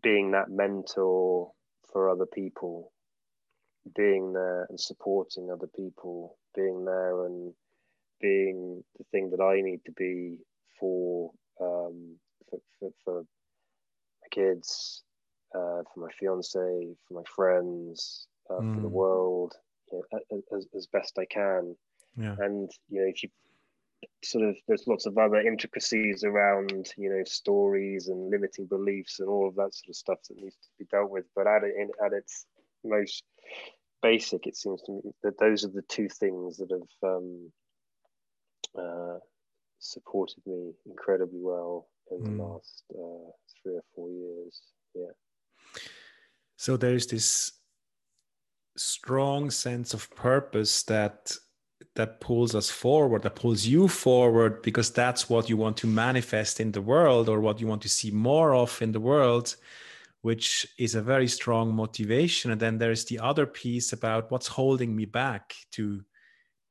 [0.02, 1.52] being that mentor
[1.92, 2.92] for other people
[3.96, 7.54] being there and supporting other people being there and
[8.22, 10.38] being the thing that i need to be
[10.80, 12.16] for um,
[12.50, 13.14] for, for, for
[14.22, 15.04] my kids
[15.56, 18.90] uh, for my fiance for my friends uh, for the Mm.
[18.90, 19.54] world
[19.92, 20.02] you
[20.32, 21.76] know, as, as best i can
[22.18, 22.38] Yeah.
[22.38, 23.30] and you know if you
[24.24, 29.30] sort of there's lots of other intricacies around you know stories and limiting beliefs and
[29.30, 31.26] all of that sort of stuff that needs to be dealt with.
[31.36, 31.74] But at it
[32.06, 32.46] at its
[32.84, 33.24] most
[34.02, 37.52] basic it seems to me that those are the two things that have um,
[38.78, 39.20] uh,
[39.80, 42.38] supported me incredibly well in Mm.
[42.38, 44.62] the last uh, three or four years.
[44.94, 45.14] Yeah.
[46.58, 47.54] So there's this
[48.78, 51.36] strong sense of purpose that
[51.96, 56.60] that pulls us forward, that pulls you forward because that's what you want to manifest
[56.60, 59.56] in the world or what you want to see more of in the world,
[60.22, 62.52] which is a very strong motivation.
[62.52, 66.04] And then there's the other piece about what's holding me back to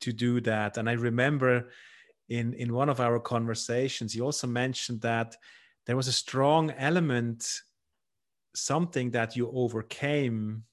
[0.00, 0.78] to do that.
[0.78, 1.70] And I remember
[2.28, 5.37] in in one of our conversations, you also mentioned that
[5.87, 7.62] there was a strong element
[8.54, 10.64] something that you overcame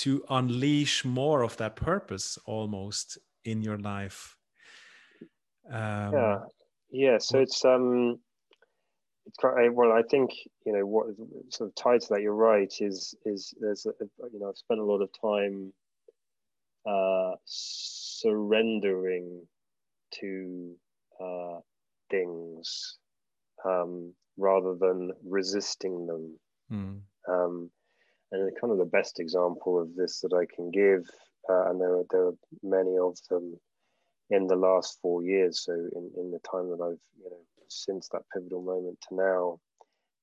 [0.00, 4.36] to unleash more of that purpose almost in your life.
[5.70, 6.38] Um, yeah.
[6.90, 8.18] Yeah so it's um
[9.26, 10.30] it's quite well i think
[10.66, 11.06] you know what
[11.50, 13.92] sort of tied to that you're right is is there's a,
[14.32, 15.72] you know i've spent a lot of time
[16.86, 19.46] uh surrendering
[20.12, 20.74] to
[21.20, 21.60] uh
[22.10, 22.98] things
[23.64, 26.40] um rather than resisting them.
[26.72, 27.70] Mm, um
[28.32, 31.08] and kind of the best example of this that i can give
[31.48, 33.58] uh, and there are there are many of them
[34.30, 35.64] in the last four years.
[35.64, 39.60] So in, in the time that I've, you know, since that pivotal moment to now,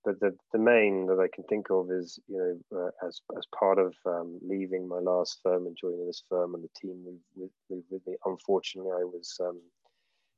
[0.04, 2.38] but the, the main that I can think of is, you
[2.72, 6.56] know, uh, as as part of um, leaving my last firm and joining this firm
[6.56, 8.16] and the team moved with, moved with me.
[8.26, 9.60] Unfortunately, I was um,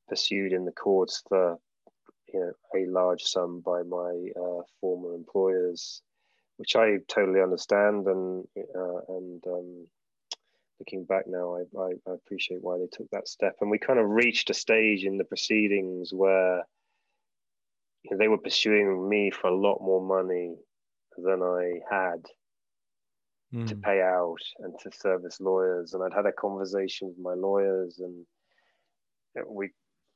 [0.08, 1.60] pursued in the courts for,
[2.34, 6.02] you know, a large sum by my uh, former employers,
[6.60, 9.88] which I totally understand and uh, and um,
[10.78, 13.56] looking back now, I, I, I appreciate why they took that step.
[13.62, 16.66] And we kind of reached a stage in the proceedings where
[18.04, 20.56] you know, they were pursuing me for a lot more money
[21.18, 22.26] than I had
[23.54, 23.66] mm.
[23.66, 23.82] to hmm.
[23.82, 25.94] pay out and to service lawyers.
[25.94, 28.26] And I'd had a conversation with my lawyers, and
[29.48, 29.70] we,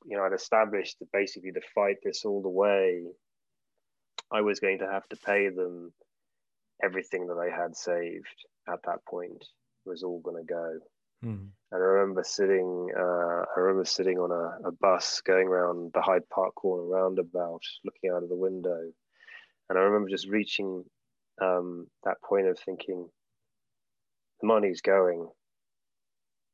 [0.05, 3.05] you know, I'd established that basically to fight this all the way,
[4.29, 5.93] I was going to have to pay them
[6.81, 9.43] everything that I had saved at that point
[9.85, 10.79] was all going to go.
[11.23, 11.49] Mm.
[11.71, 16.01] And I remember sitting, uh, I remember sitting on a, a, bus going around the
[16.01, 18.91] Hyde Park Corner roundabout, looking out of the window,
[19.69, 20.83] and I remember just reaching
[21.41, 23.07] um, that point of thinking,
[24.41, 25.27] the money's going.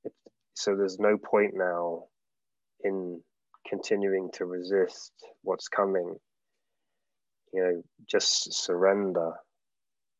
[0.03, 0.13] It,
[0.53, 2.05] so there's no point now
[2.83, 3.21] in
[3.67, 6.15] continuing to resist what's coming.
[7.53, 9.33] You know, just surrender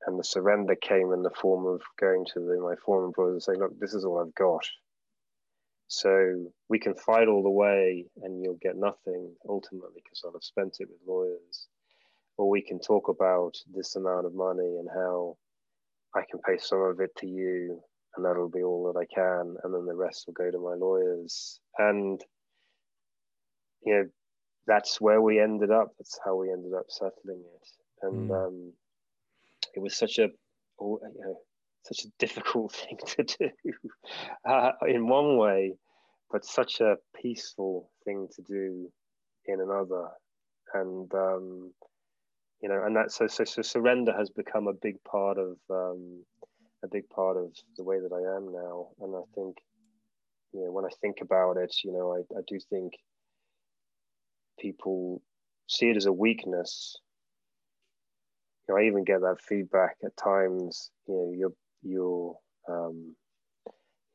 [0.09, 3.43] and the surrender came in the form of going to the, my former employers and
[3.43, 4.65] saying, look, this is all I've got.
[5.87, 10.43] So we can fight all the way and you'll get nothing ultimately because I'll have
[10.43, 11.67] spent it with lawyers.
[12.37, 15.37] Or we can talk about this amount of money and how
[16.15, 17.79] I can pay some of it to you
[18.15, 19.57] and that'll be all that I can.
[19.63, 21.59] And then the rest will go to my lawyers.
[21.77, 22.19] And,
[23.85, 24.05] you know,
[24.65, 25.89] that's where we ended up.
[25.99, 27.67] That's how we ended up settling it.
[28.01, 28.47] And, mm.
[28.47, 28.73] um,
[29.79, 30.27] it was such a
[30.81, 31.37] you know,
[31.85, 33.49] such a difficult thing to do
[34.47, 35.75] uh, in one way,
[36.31, 38.91] but such a peaceful thing to do
[39.45, 40.09] in another.
[40.73, 41.73] And um,
[42.61, 46.23] you know, and that so, so so surrender has become a big part of um,
[46.83, 48.89] a big part of the way that I am now.
[48.99, 49.55] And I think,
[50.53, 52.93] you know, when I think about it, you know, I, I do think
[54.59, 55.21] people
[55.67, 56.97] see it as a weakness
[58.69, 60.91] know, I even get that feedback at times.
[61.07, 63.15] You know, you're you're um,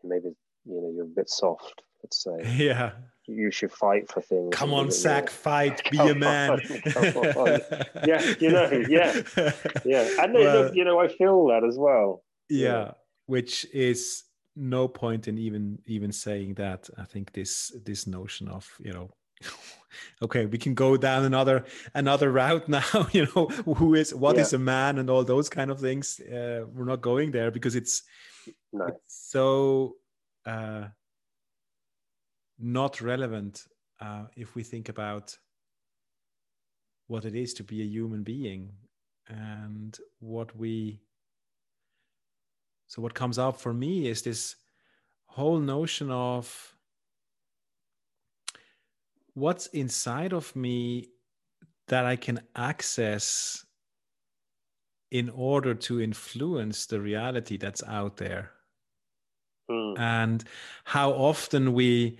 [0.02, 0.30] maybe
[0.64, 1.82] you know you're a bit soft.
[2.02, 2.64] Let's say.
[2.64, 2.92] Yeah.
[3.26, 4.54] You should fight for things.
[4.54, 6.60] Come on, Zach, fight, be a man.
[8.06, 9.22] yeah, you know, yeah,
[9.82, 10.08] yeah.
[10.20, 12.22] And well, look, you know, I feel that as well.
[12.50, 12.90] Yeah, yeah,
[13.24, 14.24] which is
[14.56, 16.90] no point in even even saying that.
[16.98, 19.10] I think this this notion of you know
[20.22, 24.42] okay we can go down another another route now you know who is what yeah.
[24.42, 27.74] is a man and all those kind of things uh, we're not going there because
[27.74, 28.02] it's,
[28.72, 28.86] no.
[28.86, 29.96] it's so
[30.46, 30.84] uh,
[32.58, 33.64] not relevant
[34.00, 35.36] uh, if we think about
[37.06, 38.72] what it is to be a human being
[39.28, 41.00] and what we
[42.86, 44.56] so what comes up for me is this
[45.26, 46.73] whole notion of
[49.34, 51.08] what's inside of me
[51.88, 53.64] that I can access
[55.10, 58.50] in order to influence the reality that's out there.
[59.70, 59.98] Mm.
[59.98, 60.44] And
[60.84, 62.18] how often we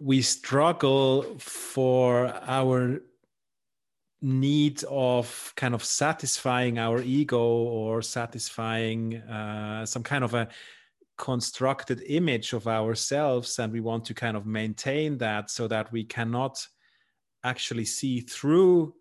[0.00, 3.00] we struggle for our
[4.20, 10.48] need of kind of satisfying our ego or satisfying uh, some kind of a
[11.18, 16.04] constructed image of ourselves and we want to kind of maintain that so that we
[16.04, 16.64] cannot
[17.44, 18.94] actually see through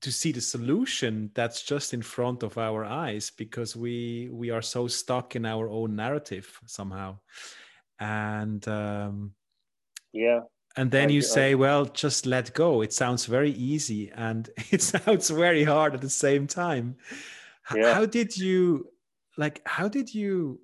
[0.00, 4.62] to see the solution that's just in front of our eyes because we we are
[4.62, 7.18] so stuck in our own narrative somehow.
[8.00, 9.32] And um
[10.12, 10.40] yeah.
[10.76, 12.80] and then I, you say well just let go.
[12.80, 16.96] It sounds very easy and it sounds very hard at the same time.
[17.72, 17.94] Yeah.
[17.94, 18.88] how did you
[19.36, 20.60] like how did you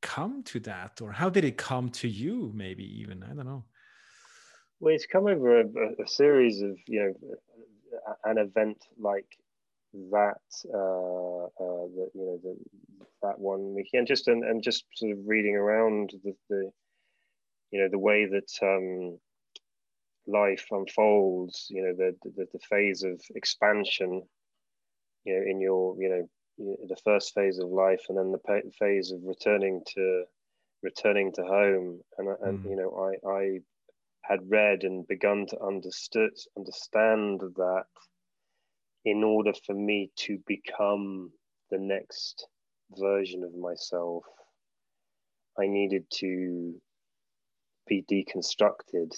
[0.00, 1.00] come to that?
[1.00, 3.22] Or how did it come to you maybe even?
[3.22, 3.64] I don't know.
[4.80, 5.64] Well it's come over a,
[6.02, 7.36] a series of you know
[8.24, 9.38] an event like
[10.10, 10.40] that
[10.72, 12.56] uh, uh the, you know the,
[13.22, 16.70] that one weekend just and, and just sort of reading around the, the
[17.70, 19.18] you know the way that um
[20.26, 24.22] life unfolds you know the, the the phase of expansion
[25.24, 26.28] you know in your you know
[26.58, 30.24] the first phase of life and then the phase of returning to
[30.82, 32.70] returning to home and, and mm.
[32.70, 33.58] you know I, I
[34.22, 37.84] had read and begun to understood understand that
[39.04, 41.30] in order for me to become
[41.70, 42.46] the next
[42.96, 44.24] version of myself
[45.58, 46.74] I needed to
[47.86, 49.12] be deconstructed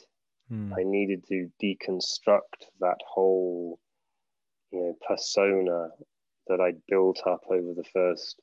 [0.49, 0.73] Hmm.
[0.77, 3.79] I needed to deconstruct that whole,
[4.71, 5.89] you know, persona
[6.49, 8.41] that I'd built up over the first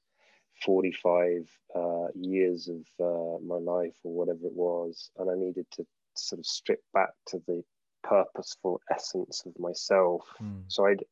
[0.63, 5.09] 45 uh, years of uh, my life or whatever it was.
[5.17, 5.85] And I needed to
[6.15, 7.63] sort of strip back to the
[8.03, 10.23] purposeful essence of myself.
[10.41, 10.63] Mm.
[10.67, 11.03] So I'd,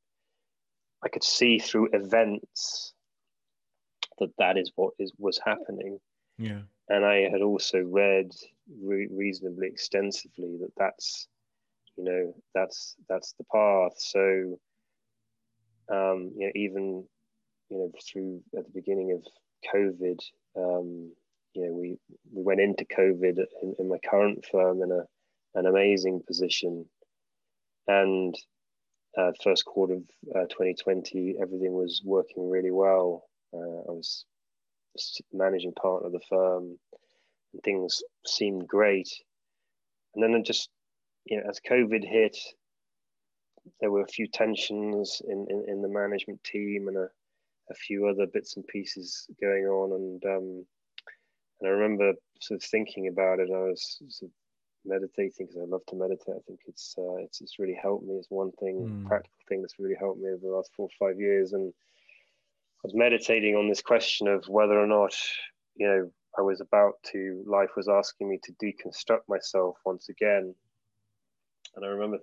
[1.03, 2.93] I could see through events
[4.19, 5.99] that that is what is was happening.
[6.37, 6.61] Yeah.
[6.89, 8.31] And I had also read
[8.81, 11.27] re- reasonably extensively that that's,
[11.97, 13.93] you know, that's that's the path.
[13.97, 14.59] So,
[15.91, 17.03] um, you know, even
[17.69, 19.23] you know, through at the beginning of
[19.73, 20.19] COVID,
[20.57, 21.11] um,
[21.53, 21.97] you know, we
[22.31, 25.03] we went into COVID in, in, my current firm in a
[25.55, 26.85] an amazing position,
[27.87, 28.35] and
[29.17, 30.03] uh, first quarter of
[30.35, 33.23] uh, 2020, everything was working really well.
[33.53, 34.25] Uh, I was
[35.33, 36.77] managing partner of the firm,
[37.53, 39.09] and things seemed great.
[40.13, 40.69] And then it just,
[41.25, 42.37] you know, as COVID hit,
[43.80, 47.09] there were a few tensions in, in, in the management team and a
[47.70, 50.65] a few other bits and pieces going on, and um,
[51.59, 53.49] and I remember sort of thinking about it.
[53.53, 54.36] I was sort of
[54.86, 56.36] meditating because I love to meditate.
[56.36, 58.15] I think it's uh, it's it's really helped me.
[58.15, 59.07] It's one thing, mm.
[59.07, 62.82] practical thing that's really helped me over the last four or five years, and I
[62.84, 65.15] was meditating on this question of whether or not
[65.76, 70.55] you know I was about to life was asking me to deconstruct myself once again,
[71.76, 72.20] and I remember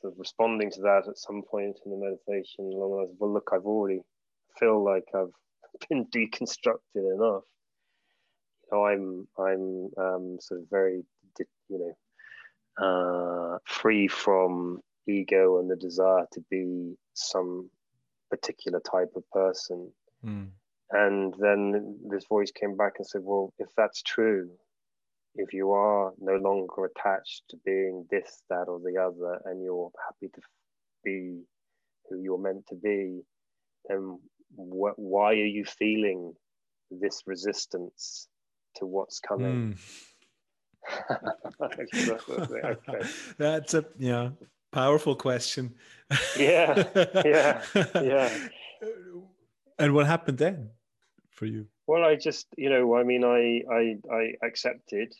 [0.00, 3.50] sort of responding to that at some point in the meditation along as well look
[3.52, 4.00] I've already
[4.58, 5.32] feel like I've
[5.88, 7.44] been deconstructed enough.
[8.64, 11.02] You know, I'm I'm um, sort of very
[11.68, 11.94] you
[12.78, 17.70] know uh, free from ego and the desire to be some
[18.30, 19.90] particular type of person.
[20.24, 20.48] Mm.
[20.90, 24.50] And then this voice came back and said, "Well, if that's true,
[25.38, 29.90] if you are no longer attached to being this, that, or the other, and you're
[30.06, 30.40] happy to
[31.04, 31.40] be
[32.08, 33.20] who you're meant to be,
[33.88, 34.18] then
[34.56, 36.34] wh- why are you feeling
[36.90, 38.28] this resistance
[38.76, 39.76] to what's coming?
[40.90, 41.18] Mm.
[42.60, 43.08] okay.
[43.38, 44.30] That's a yeah
[44.72, 45.74] powerful question.
[46.38, 46.84] yeah,
[47.24, 47.62] yeah,
[48.02, 48.38] yeah.
[49.78, 50.70] And what happened then
[51.30, 51.66] for you?
[51.86, 55.12] Well, I just you know I mean I I I accepted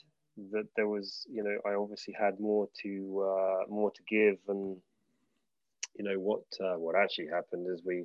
[0.52, 4.76] that there was you know I obviously had more to uh, more to give and
[5.96, 8.04] you know what uh, what actually happened is we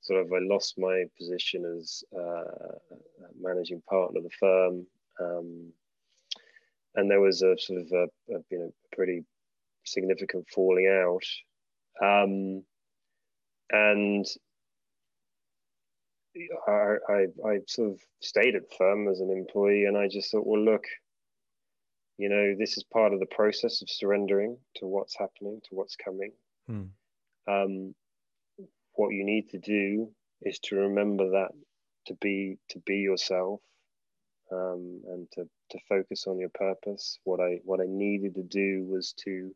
[0.00, 2.94] sort of I lost my position as uh,
[3.40, 4.86] managing partner of the firm,
[5.20, 5.72] um,
[6.94, 8.04] and there was a sort of a,
[8.34, 9.24] a, you know pretty
[9.84, 11.24] significant falling out,
[12.06, 12.62] um,
[13.70, 14.26] and
[16.68, 20.30] I, I, I sort of stayed at the firm as an employee, and I just
[20.30, 20.84] thought, well, look,
[22.18, 25.96] you know, this is part of the process of surrendering to what's happening, to what's
[25.96, 26.32] coming.
[26.66, 26.84] Hmm.
[27.46, 27.94] Um,
[28.94, 30.10] what you need to do
[30.42, 31.52] is to remember that
[32.06, 33.60] to be to be yourself
[34.50, 38.84] um, and to, to focus on your purpose what i what i needed to do
[38.88, 39.54] was to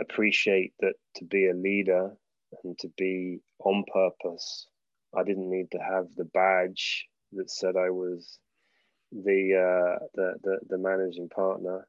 [0.00, 2.12] appreciate that to be a leader
[2.64, 4.66] and to be on purpose
[5.16, 8.38] i didn't need to have the badge that said i was
[9.12, 11.86] the uh, the, the the managing partner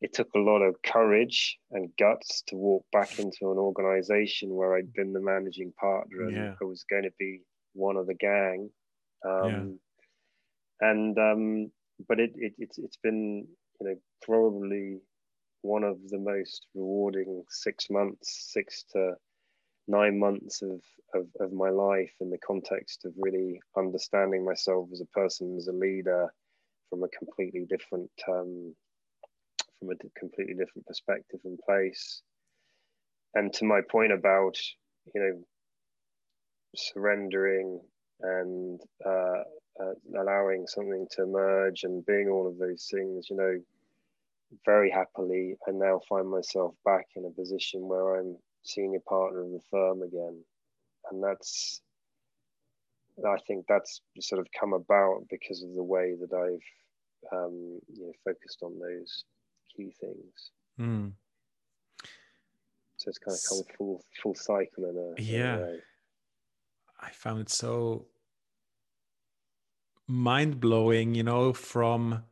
[0.00, 4.74] it took a lot of courage and guts to walk back into an organization where
[4.74, 6.54] I'd been the managing partner and yeah.
[6.60, 7.42] I was going to be
[7.74, 8.70] one of the gang.
[9.28, 9.78] Um,
[10.80, 10.88] yeah.
[10.88, 11.70] And um,
[12.08, 13.46] but it, it it's it's been
[13.80, 15.00] you know probably
[15.60, 19.12] one of the most rewarding six months, six to
[19.90, 20.80] nine months of,
[21.14, 25.66] of, of my life in the context of really understanding myself as a person, as
[25.68, 26.32] a leader,
[26.88, 28.74] from a completely different um,
[29.78, 32.22] from a completely different perspective and place.
[33.34, 34.56] And to my point about,
[35.14, 35.40] you know,
[36.76, 37.80] surrendering
[38.20, 39.42] and uh,
[39.80, 43.58] uh, allowing something to emerge and being all of those things, you know,
[44.66, 49.50] very happily, I now find myself back in a position where I'm senior partner of
[49.50, 50.42] the firm again.
[51.10, 51.80] And that's,
[53.26, 58.06] I think that's sort of come about because of the way that I've, um, you
[58.06, 59.24] know, focused on those
[59.74, 60.50] key things.
[60.78, 61.12] Mm.
[62.96, 65.56] So it's kind of come full full cycle in a yeah.
[65.56, 65.76] In a
[67.00, 68.06] I found it so
[70.06, 72.24] mind blowing, you know, from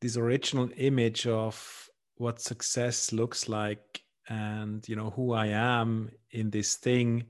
[0.00, 6.50] this original image of what success looks like and you know who I am in
[6.50, 7.24] this thing,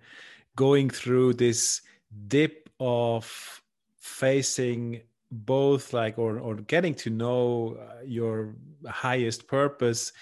[0.56, 1.82] going through this
[2.28, 3.62] dip of
[3.98, 8.54] facing both like or or getting to know uh, your
[8.86, 10.12] highest purpose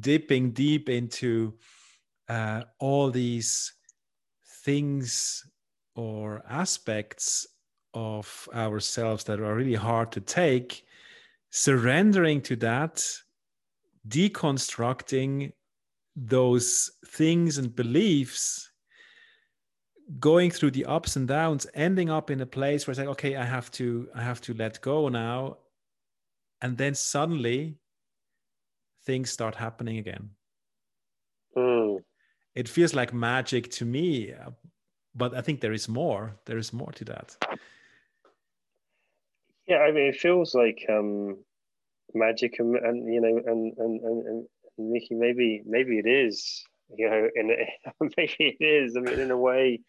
[0.00, 1.54] dipping deep into
[2.28, 3.72] uh, all these
[4.64, 5.44] things
[5.94, 7.46] or aspects
[7.94, 10.84] of ourselves that are really hard to take,
[11.50, 13.02] surrendering to that,
[14.06, 15.52] deconstructing
[16.16, 18.72] those things and beliefs
[20.18, 23.36] going through the ups and downs ending up in a place where it's like okay
[23.36, 25.58] i have to i have to let go now.
[26.62, 27.76] And then suddenly
[29.04, 30.30] things start happening again.
[31.54, 32.00] Mm.
[32.54, 34.32] it feels like magic to me
[35.14, 37.36] but i think there is more there is more to that.
[39.66, 41.38] Yeah i mean it feels like um
[42.14, 44.46] magic and, and you know and and and, and
[44.78, 46.64] Maybe maybe it is
[46.96, 47.48] you know in
[48.16, 48.96] maybe it is.
[48.96, 49.80] I mean in a way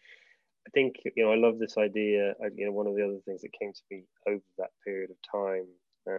[0.68, 3.40] i think you know i love this idea you know one of the other things
[3.42, 5.66] that came to me over that period of time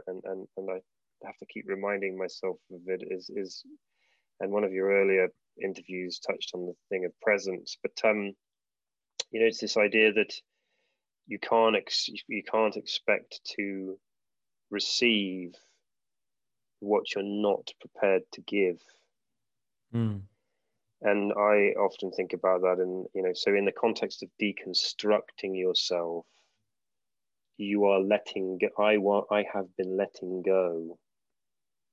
[0.07, 0.79] and and and i
[1.25, 3.63] have to keep reminding myself of it is is
[4.39, 5.27] and one of your earlier
[5.63, 8.33] interviews touched on the thing of presence but um
[9.31, 10.33] you know it's this idea that
[11.27, 13.97] you can't ex- you can't expect to
[14.71, 15.53] receive
[16.79, 18.81] what you're not prepared to give
[19.93, 20.21] mm.
[21.01, 25.57] and i often think about that and you know so in the context of deconstructing
[25.57, 26.25] yourself
[27.57, 30.97] you are letting go i want i have been letting go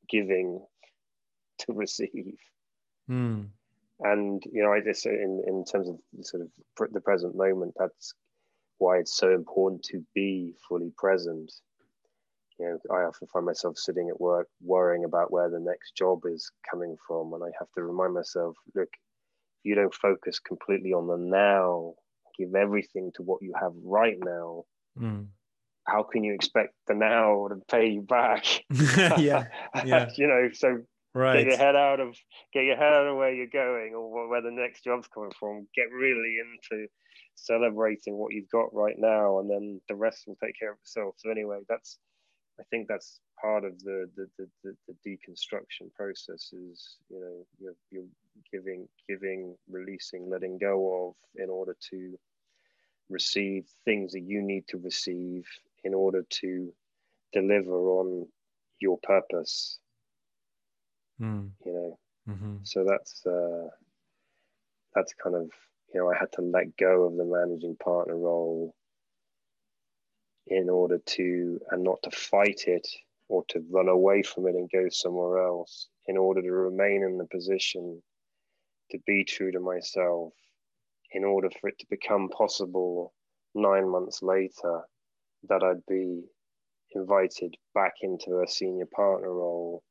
[0.09, 0.65] giving
[1.59, 2.39] to receive
[3.11, 3.47] mm.
[4.01, 8.15] and you know i just in in terms of sort of the present moment that's
[8.79, 11.51] why it's so important to be fully present
[12.59, 16.21] you know i often find myself sitting at work worrying about where the next job
[16.27, 20.93] is coming from and i have to remind myself look if you don't focus completely
[20.93, 21.93] on the now
[22.39, 24.63] give everything to what you have right now
[24.99, 25.27] mm
[25.87, 28.45] how can you expect the now to pay you back?
[29.19, 29.45] yeah,
[29.85, 30.11] yeah.
[30.17, 30.83] you know, so
[31.15, 31.39] right.
[31.39, 32.17] get your head out of
[32.53, 35.67] get your head out of where you're going or where the next job's coming from.
[35.75, 36.87] Get really into
[37.37, 41.15] celebrating what you've got right now, and then the rest will take care of itself.
[41.19, 41.99] So anyway, that's
[42.59, 47.47] I think that's part of the the, the, the, the deconstruction process is you know
[47.59, 48.11] you're, you're
[48.53, 52.19] giving giving releasing letting go of in order to
[53.09, 55.47] receive things that you need to receive
[55.85, 56.73] in order to
[57.33, 58.27] deliver on
[58.81, 59.79] your purpose.
[61.21, 61.51] Mm.
[61.65, 61.99] You know,
[62.29, 62.57] mm-hmm.
[62.63, 63.69] so that's uh,
[64.95, 65.51] that's kind of
[65.93, 68.75] you know I had to let go of the managing partner role
[70.49, 72.87] in order to and not to fight it
[73.29, 77.19] or to run away from it and go somewhere else in order to remain in
[77.19, 78.01] the position
[78.91, 80.33] to be true to myself
[81.13, 83.13] in order for it to become possible
[83.55, 84.83] nine months later
[85.49, 86.23] that I'd be
[86.93, 89.83] invited back into a senior partner role,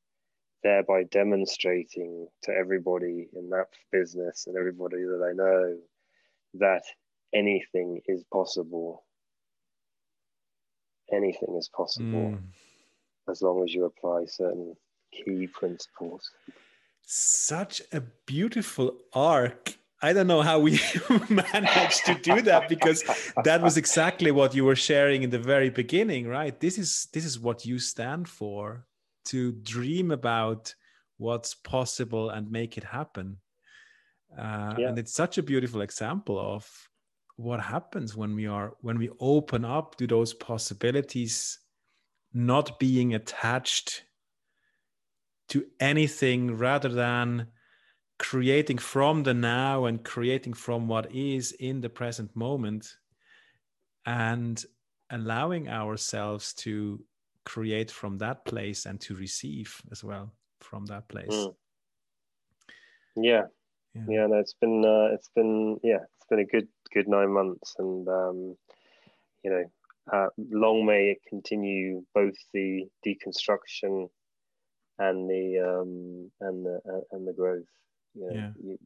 [0.63, 5.77] thereby demonstrating to everybody in that business and everybody that I know
[6.55, 6.83] that
[7.33, 9.04] anything is possible.
[11.11, 12.39] Anything is possible mm.
[13.29, 14.75] as long as you apply certain
[15.11, 16.31] key principles.
[17.03, 20.79] Such a beautiful arc I don't know how we
[21.29, 23.03] managed to do that because
[23.43, 26.59] that was exactly what you were sharing in the very beginning, right?
[26.59, 28.85] This is this is what you stand for
[29.25, 30.75] to dream about
[31.17, 33.37] what's possible and make it happen.
[34.37, 34.89] Uh, yeah.
[34.89, 36.69] And it's such a beautiful example of
[37.37, 41.59] what happens when we are when we open up to those possibilities,
[42.33, 44.03] not being attached
[45.49, 47.47] to anything rather than
[48.17, 52.95] creating from the now and creating from what is in the present moment
[54.05, 54.63] and
[55.11, 57.03] allowing ourselves to
[57.43, 61.53] create from that place and to receive as well from that place mm.
[63.17, 63.43] yeah.
[63.93, 67.33] yeah yeah no it's been uh, it's been yeah it's been a good good nine
[67.33, 68.55] months and um
[69.43, 69.63] you know
[70.13, 74.07] uh, long may it continue both the deconstruction
[74.99, 77.63] and the um and the uh, and the growth
[78.13, 78.49] you know, yeah.
[78.63, 78.77] you,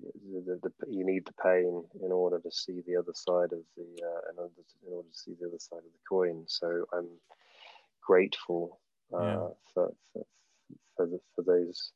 [0.46, 3.84] the, the, you need the pain in order to see the other side of the
[3.84, 6.46] uh, in, order to, in order to see the other side of the coin.
[6.48, 7.10] So I'm
[8.02, 8.80] grateful
[9.14, 9.48] uh, yeah.
[9.74, 10.26] for, for
[11.00, 11.92] for, the, for those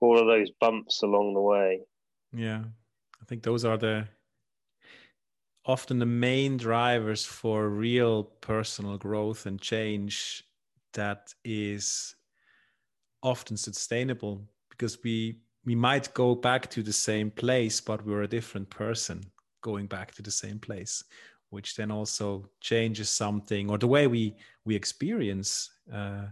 [0.00, 1.80] all of those bumps along the way.
[2.32, 2.64] Yeah,
[3.22, 4.06] I think those are the
[5.66, 10.44] often the main drivers for real personal growth and change
[10.92, 12.14] that is
[13.22, 18.28] often sustainable because we we might go back to the same place, but we're a
[18.28, 19.24] different person
[19.62, 21.02] going back to the same place,
[21.48, 24.34] which then also changes something or the way we
[24.66, 26.26] we experience uh,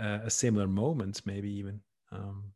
[0.00, 1.80] uh, a similar moment, maybe even.
[2.12, 2.52] Um,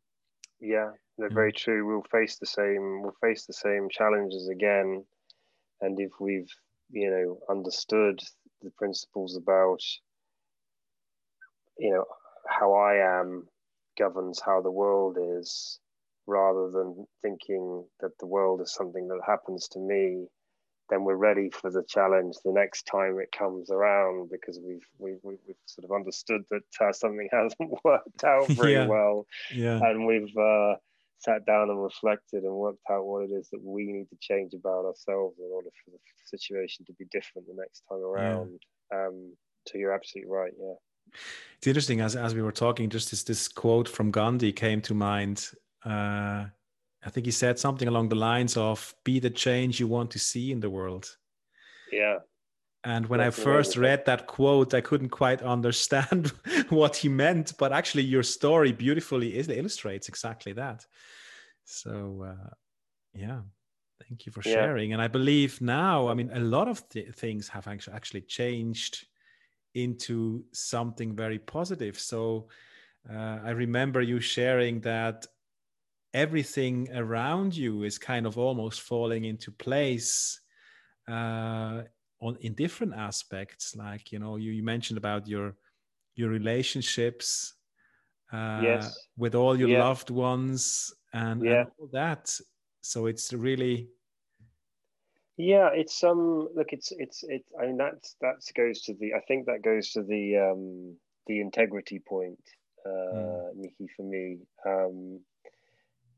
[0.61, 1.85] Yeah, they're very true.
[1.85, 3.01] We'll face the same.
[3.01, 5.03] We'll face the same challenges again,
[5.81, 6.51] and if we've
[6.91, 8.19] you know understood
[8.61, 9.81] the principles about
[11.77, 12.05] you know
[12.47, 13.47] how I am
[13.97, 15.79] governs how the world is,
[16.27, 20.27] rather than thinking that the world is something that happens to me
[20.89, 25.19] then we're ready for the challenge the next time it comes around because we've we've,
[25.23, 28.87] we've sort of understood that uh, something hasn't worked out very yeah.
[28.87, 30.75] well yeah and we've uh,
[31.19, 34.53] sat down and reflected and worked out what it is that we need to change
[34.53, 38.59] about ourselves in order for the situation to be different the next time around
[38.91, 39.07] yeah.
[39.07, 39.33] um,
[39.67, 40.73] so you're absolutely right yeah
[41.57, 44.93] it's interesting as, as we were talking just this, this quote from gandhi came to
[44.93, 45.49] mind
[45.85, 46.45] uh,
[47.07, 50.19] I think he said something along the lines of "Be the change you want to
[50.19, 51.17] see in the world."
[51.91, 52.17] Yeah.
[52.83, 53.81] And when That's I first amazing.
[53.81, 56.31] read that quote, I couldn't quite understand
[56.69, 60.85] what he meant, but actually, your story beautifully illustrates exactly that.
[61.65, 62.49] So, uh,
[63.13, 63.41] yeah,
[64.07, 64.53] thank you for yeah.
[64.53, 64.93] sharing.
[64.93, 69.05] And I believe now, I mean, a lot of th- things have actually actually changed
[69.73, 71.99] into something very positive.
[71.99, 72.47] So,
[73.11, 75.25] uh, I remember you sharing that
[76.13, 80.39] everything around you is kind of almost falling into place
[81.07, 81.83] uh,
[82.19, 83.75] on in different aspects.
[83.75, 85.55] Like you know, you, you mentioned about your
[86.15, 87.53] your relationships
[88.33, 88.97] uh, yes.
[89.17, 89.83] with all your yeah.
[89.83, 91.61] loved ones and, yeah.
[91.61, 92.35] and all that.
[92.81, 93.89] So it's really
[95.37, 97.45] yeah, it's um look, it's it's it.
[97.61, 99.13] I mean that that goes to the.
[99.13, 100.95] I think that goes to the um
[101.27, 102.39] the integrity point,
[102.85, 103.55] uh, mm.
[103.55, 104.39] Mickey, for me.
[104.65, 105.19] Um,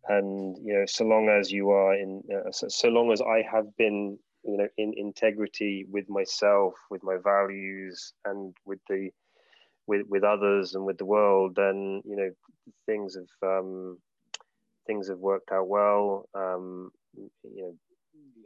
[0.08, 3.42] and you know so long as you are in uh, so, so, long as i
[3.42, 9.10] have been you know in integrity with myself with my values and with the
[9.88, 12.30] with with others and with the world then you know
[12.86, 13.98] things have um
[14.88, 17.76] things have worked out well um you know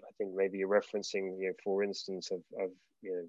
[0.07, 3.27] i think maybe you're referencing you know for instance i've, I've you know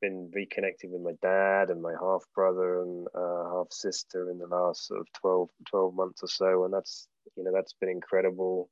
[0.00, 4.46] been reconnected with my dad and my half brother and uh, half sister in the
[4.46, 6.64] last sort of 12, 12 months or so.
[6.64, 8.68] And that's, you know, that's been incredible.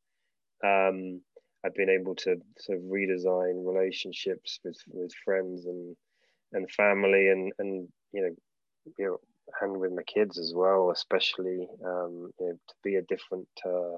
[0.65, 1.21] Um,
[1.65, 5.97] I've been able to sort of redesign relationships with, with friends and,
[6.53, 8.35] and family and, and, you know,
[8.99, 9.19] you know,
[9.61, 13.97] and with my kids as well, especially, um, you know, to be a different, uh,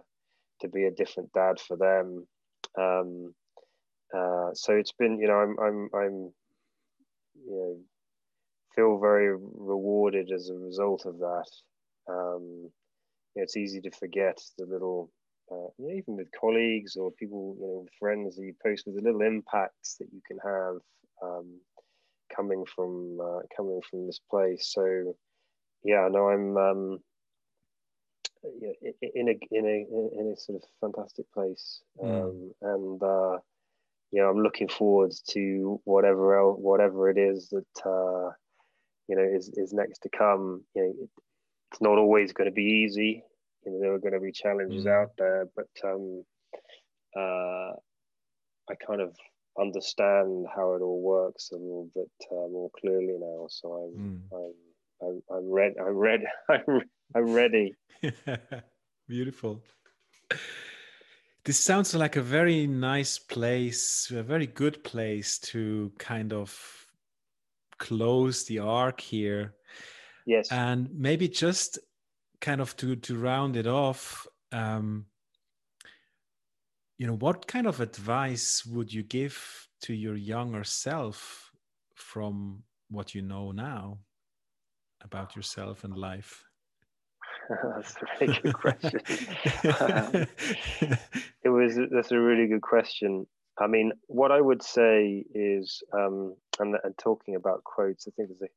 [0.60, 2.26] to be a different dad for them.
[2.78, 3.34] Um,
[4.16, 6.32] uh, so it's been, you know, I'm, I'm, I'm,
[7.44, 7.76] you know
[8.76, 11.46] feel very rewarded as a result of that.
[12.08, 12.70] Um,
[13.34, 15.10] it's easy to forget the little,
[15.50, 18.96] uh, you know, even with colleagues or people, you know, friends that you post with
[18.96, 20.76] the little impacts that you can have
[21.22, 21.60] um,
[22.34, 24.72] coming from uh, coming from this place.
[24.72, 25.14] So,
[25.84, 26.98] yeah, no, I'm um,
[29.14, 32.50] in a in a in a sort of fantastic place, mm.
[32.62, 33.02] and.
[33.02, 33.38] Uh,
[34.12, 38.30] you know, I'm looking forward to whatever else, whatever it is that uh,
[39.08, 40.62] you know is is next to come.
[40.74, 41.10] You know, it,
[41.72, 43.24] it's not always going to be easy.
[43.66, 44.90] You know, there are going to be challenges mm.
[44.90, 46.24] out there, but um,
[47.16, 47.72] uh,
[48.70, 49.14] I kind of
[49.58, 53.46] understand how it all works a little bit uh, more clearly now.
[53.48, 54.20] So I'm mm.
[54.32, 54.52] I'm
[55.02, 55.74] I'm, I'm ready.
[55.78, 56.24] I'm ready.
[56.48, 56.80] I'm,
[57.14, 57.74] I'm ready.
[59.08, 59.62] Beautiful.
[61.44, 66.86] This sounds like a very nice place, a very good place to kind of
[67.78, 69.54] close the arc here.
[70.26, 70.50] Yes.
[70.50, 71.78] And maybe just
[72.40, 75.06] kind of to to round it off, um,
[76.98, 81.50] you know, what kind of advice would you give to your younger self
[81.94, 83.98] from what you know now
[85.02, 86.44] about yourself and life?
[87.74, 89.00] that's a really good question.
[89.80, 90.26] um,
[91.44, 93.26] it was that's a really good question.
[93.58, 98.28] I mean, what I would say is, um, and, and talking about quotes, I think
[98.28, 98.52] there's a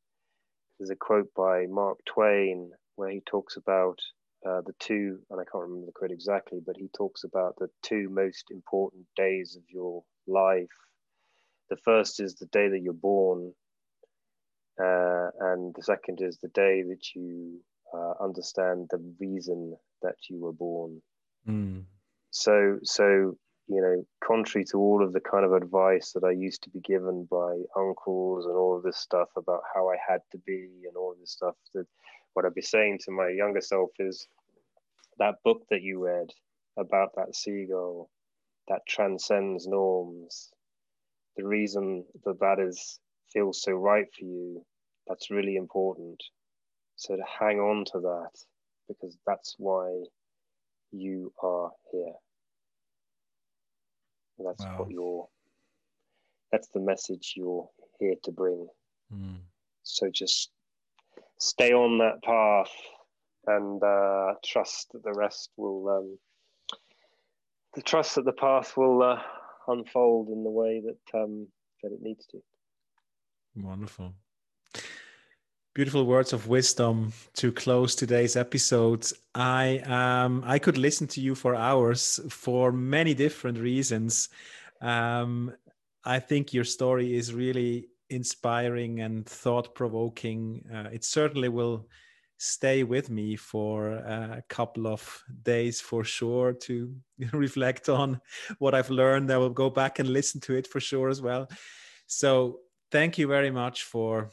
[0.80, 3.97] there's a quote by Mark Twain where he talks about
[4.45, 7.69] uh, the two, and I can't remember the quote exactly, but he talks about the
[7.81, 10.67] two most important days of your life.
[11.69, 13.53] The first is the day that you're born,
[14.77, 17.61] uh, and the second is the day that you
[17.93, 21.01] uh, understand the reason that you were born.
[21.47, 21.83] Mm.
[22.31, 23.37] So, so
[23.69, 26.81] you know, contrary to all of the kind of advice that I used to be
[26.81, 30.97] given by uncles and all of this stuff about how I had to be and
[30.97, 31.85] all of this stuff, that
[32.34, 34.27] what I'd be saying to my younger self is
[35.17, 36.30] that book that you read
[36.77, 38.09] about that seagull
[38.67, 40.49] that transcends norms.
[41.36, 42.99] The reason that that is
[43.32, 44.65] feels so right for you,
[45.07, 46.21] that's really important.
[46.95, 48.32] So to hang on to that,
[48.88, 50.03] because that's why
[50.91, 52.13] you are here.
[54.39, 54.75] That's wow.
[54.77, 55.27] what you're,
[56.51, 57.69] that's the message you're
[57.99, 58.67] here to bring.
[59.13, 59.38] Mm.
[59.84, 60.51] So just
[61.39, 62.71] stay on that path
[63.47, 66.19] and uh, trust that the rest will, um,
[67.73, 69.21] the trust that the path will uh,
[69.67, 71.47] unfold in the way that um,
[71.81, 72.41] that it needs to.
[73.55, 74.13] Wonderful.
[75.73, 79.05] Beautiful words of wisdom to close today's episode.
[79.33, 84.29] I um I could listen to you for hours for many different reasons.
[84.81, 85.53] Um,
[86.03, 90.64] I think your story is really inspiring and thought provoking.
[90.74, 91.88] Uh, it certainly will
[92.38, 96.95] stay with me for a couple of days for sure to
[97.34, 98.20] reflect on
[98.60, 99.32] what I've learned.
[99.32, 101.49] I will go back and listen to it for sure as well.
[102.07, 102.60] So,
[102.91, 104.32] thank you very much for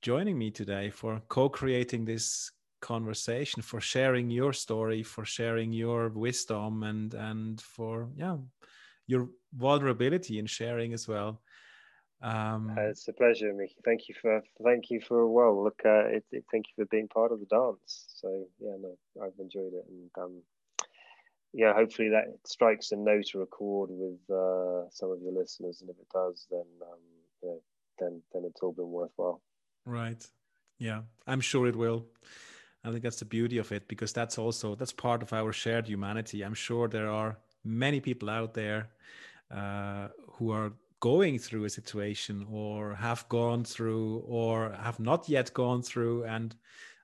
[0.00, 2.50] joining me today, for co creating this
[2.80, 8.36] conversation, for sharing your story, for sharing your wisdom, and, and for, yeah,
[9.06, 11.40] your vulnerability in sharing as well.
[12.22, 13.76] Um, uh, it's a pleasure, Mickey.
[13.84, 15.62] Thank you for thank you for well.
[15.62, 18.06] Look, uh, it, it, thank you for being part of the dance.
[18.14, 20.42] So yeah, no, I've enjoyed it, and um,
[21.52, 25.80] yeah, hopefully that strikes a note or a chord with uh, some of your listeners,
[25.80, 26.98] and if it does, then um,
[27.42, 27.56] yeah,
[27.98, 29.42] then then it's all been worthwhile.
[29.84, 30.24] Right.
[30.78, 32.06] Yeah, I'm sure it will.
[32.84, 35.86] I think that's the beauty of it because that's also that's part of our shared
[35.86, 36.42] humanity.
[36.42, 38.90] I'm sure there are many people out there
[39.50, 45.52] uh, who are going through a situation or have gone through or have not yet
[45.52, 46.24] gone through.
[46.24, 46.54] And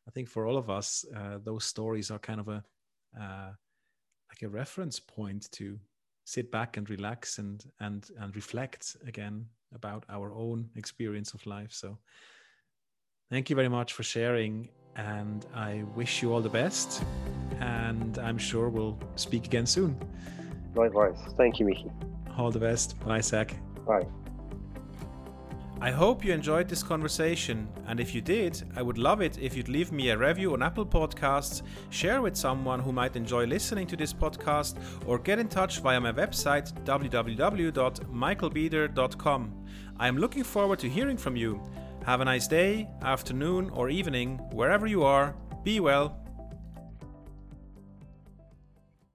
[0.06, 2.64] i think for all of us uh, those stories are kind of a
[3.20, 3.50] uh,
[4.30, 5.78] like a reference point to
[6.24, 11.72] sit back and relax and and and reflect again about our own experience of life.
[11.72, 11.98] So
[13.30, 17.04] thank you very much for sharing and i wish you all the best
[17.60, 19.96] and i'm sure we'll speak again soon.
[20.74, 21.18] Likewise.
[21.36, 21.90] Thank you Mickey.
[22.38, 22.98] all the best.
[23.00, 24.06] Bye zach Bye.
[25.80, 29.56] I hope you enjoyed this conversation, and if you did, I would love it if
[29.56, 33.86] you'd leave me a review on Apple Podcasts, share with someone who might enjoy listening
[33.86, 34.76] to this podcast,
[35.06, 39.66] or get in touch via my website www.michaelbeeder.com.
[40.00, 41.62] I am looking forward to hearing from you.
[42.04, 45.36] Have a nice day, afternoon, or evening, wherever you are.
[45.62, 46.18] Be well.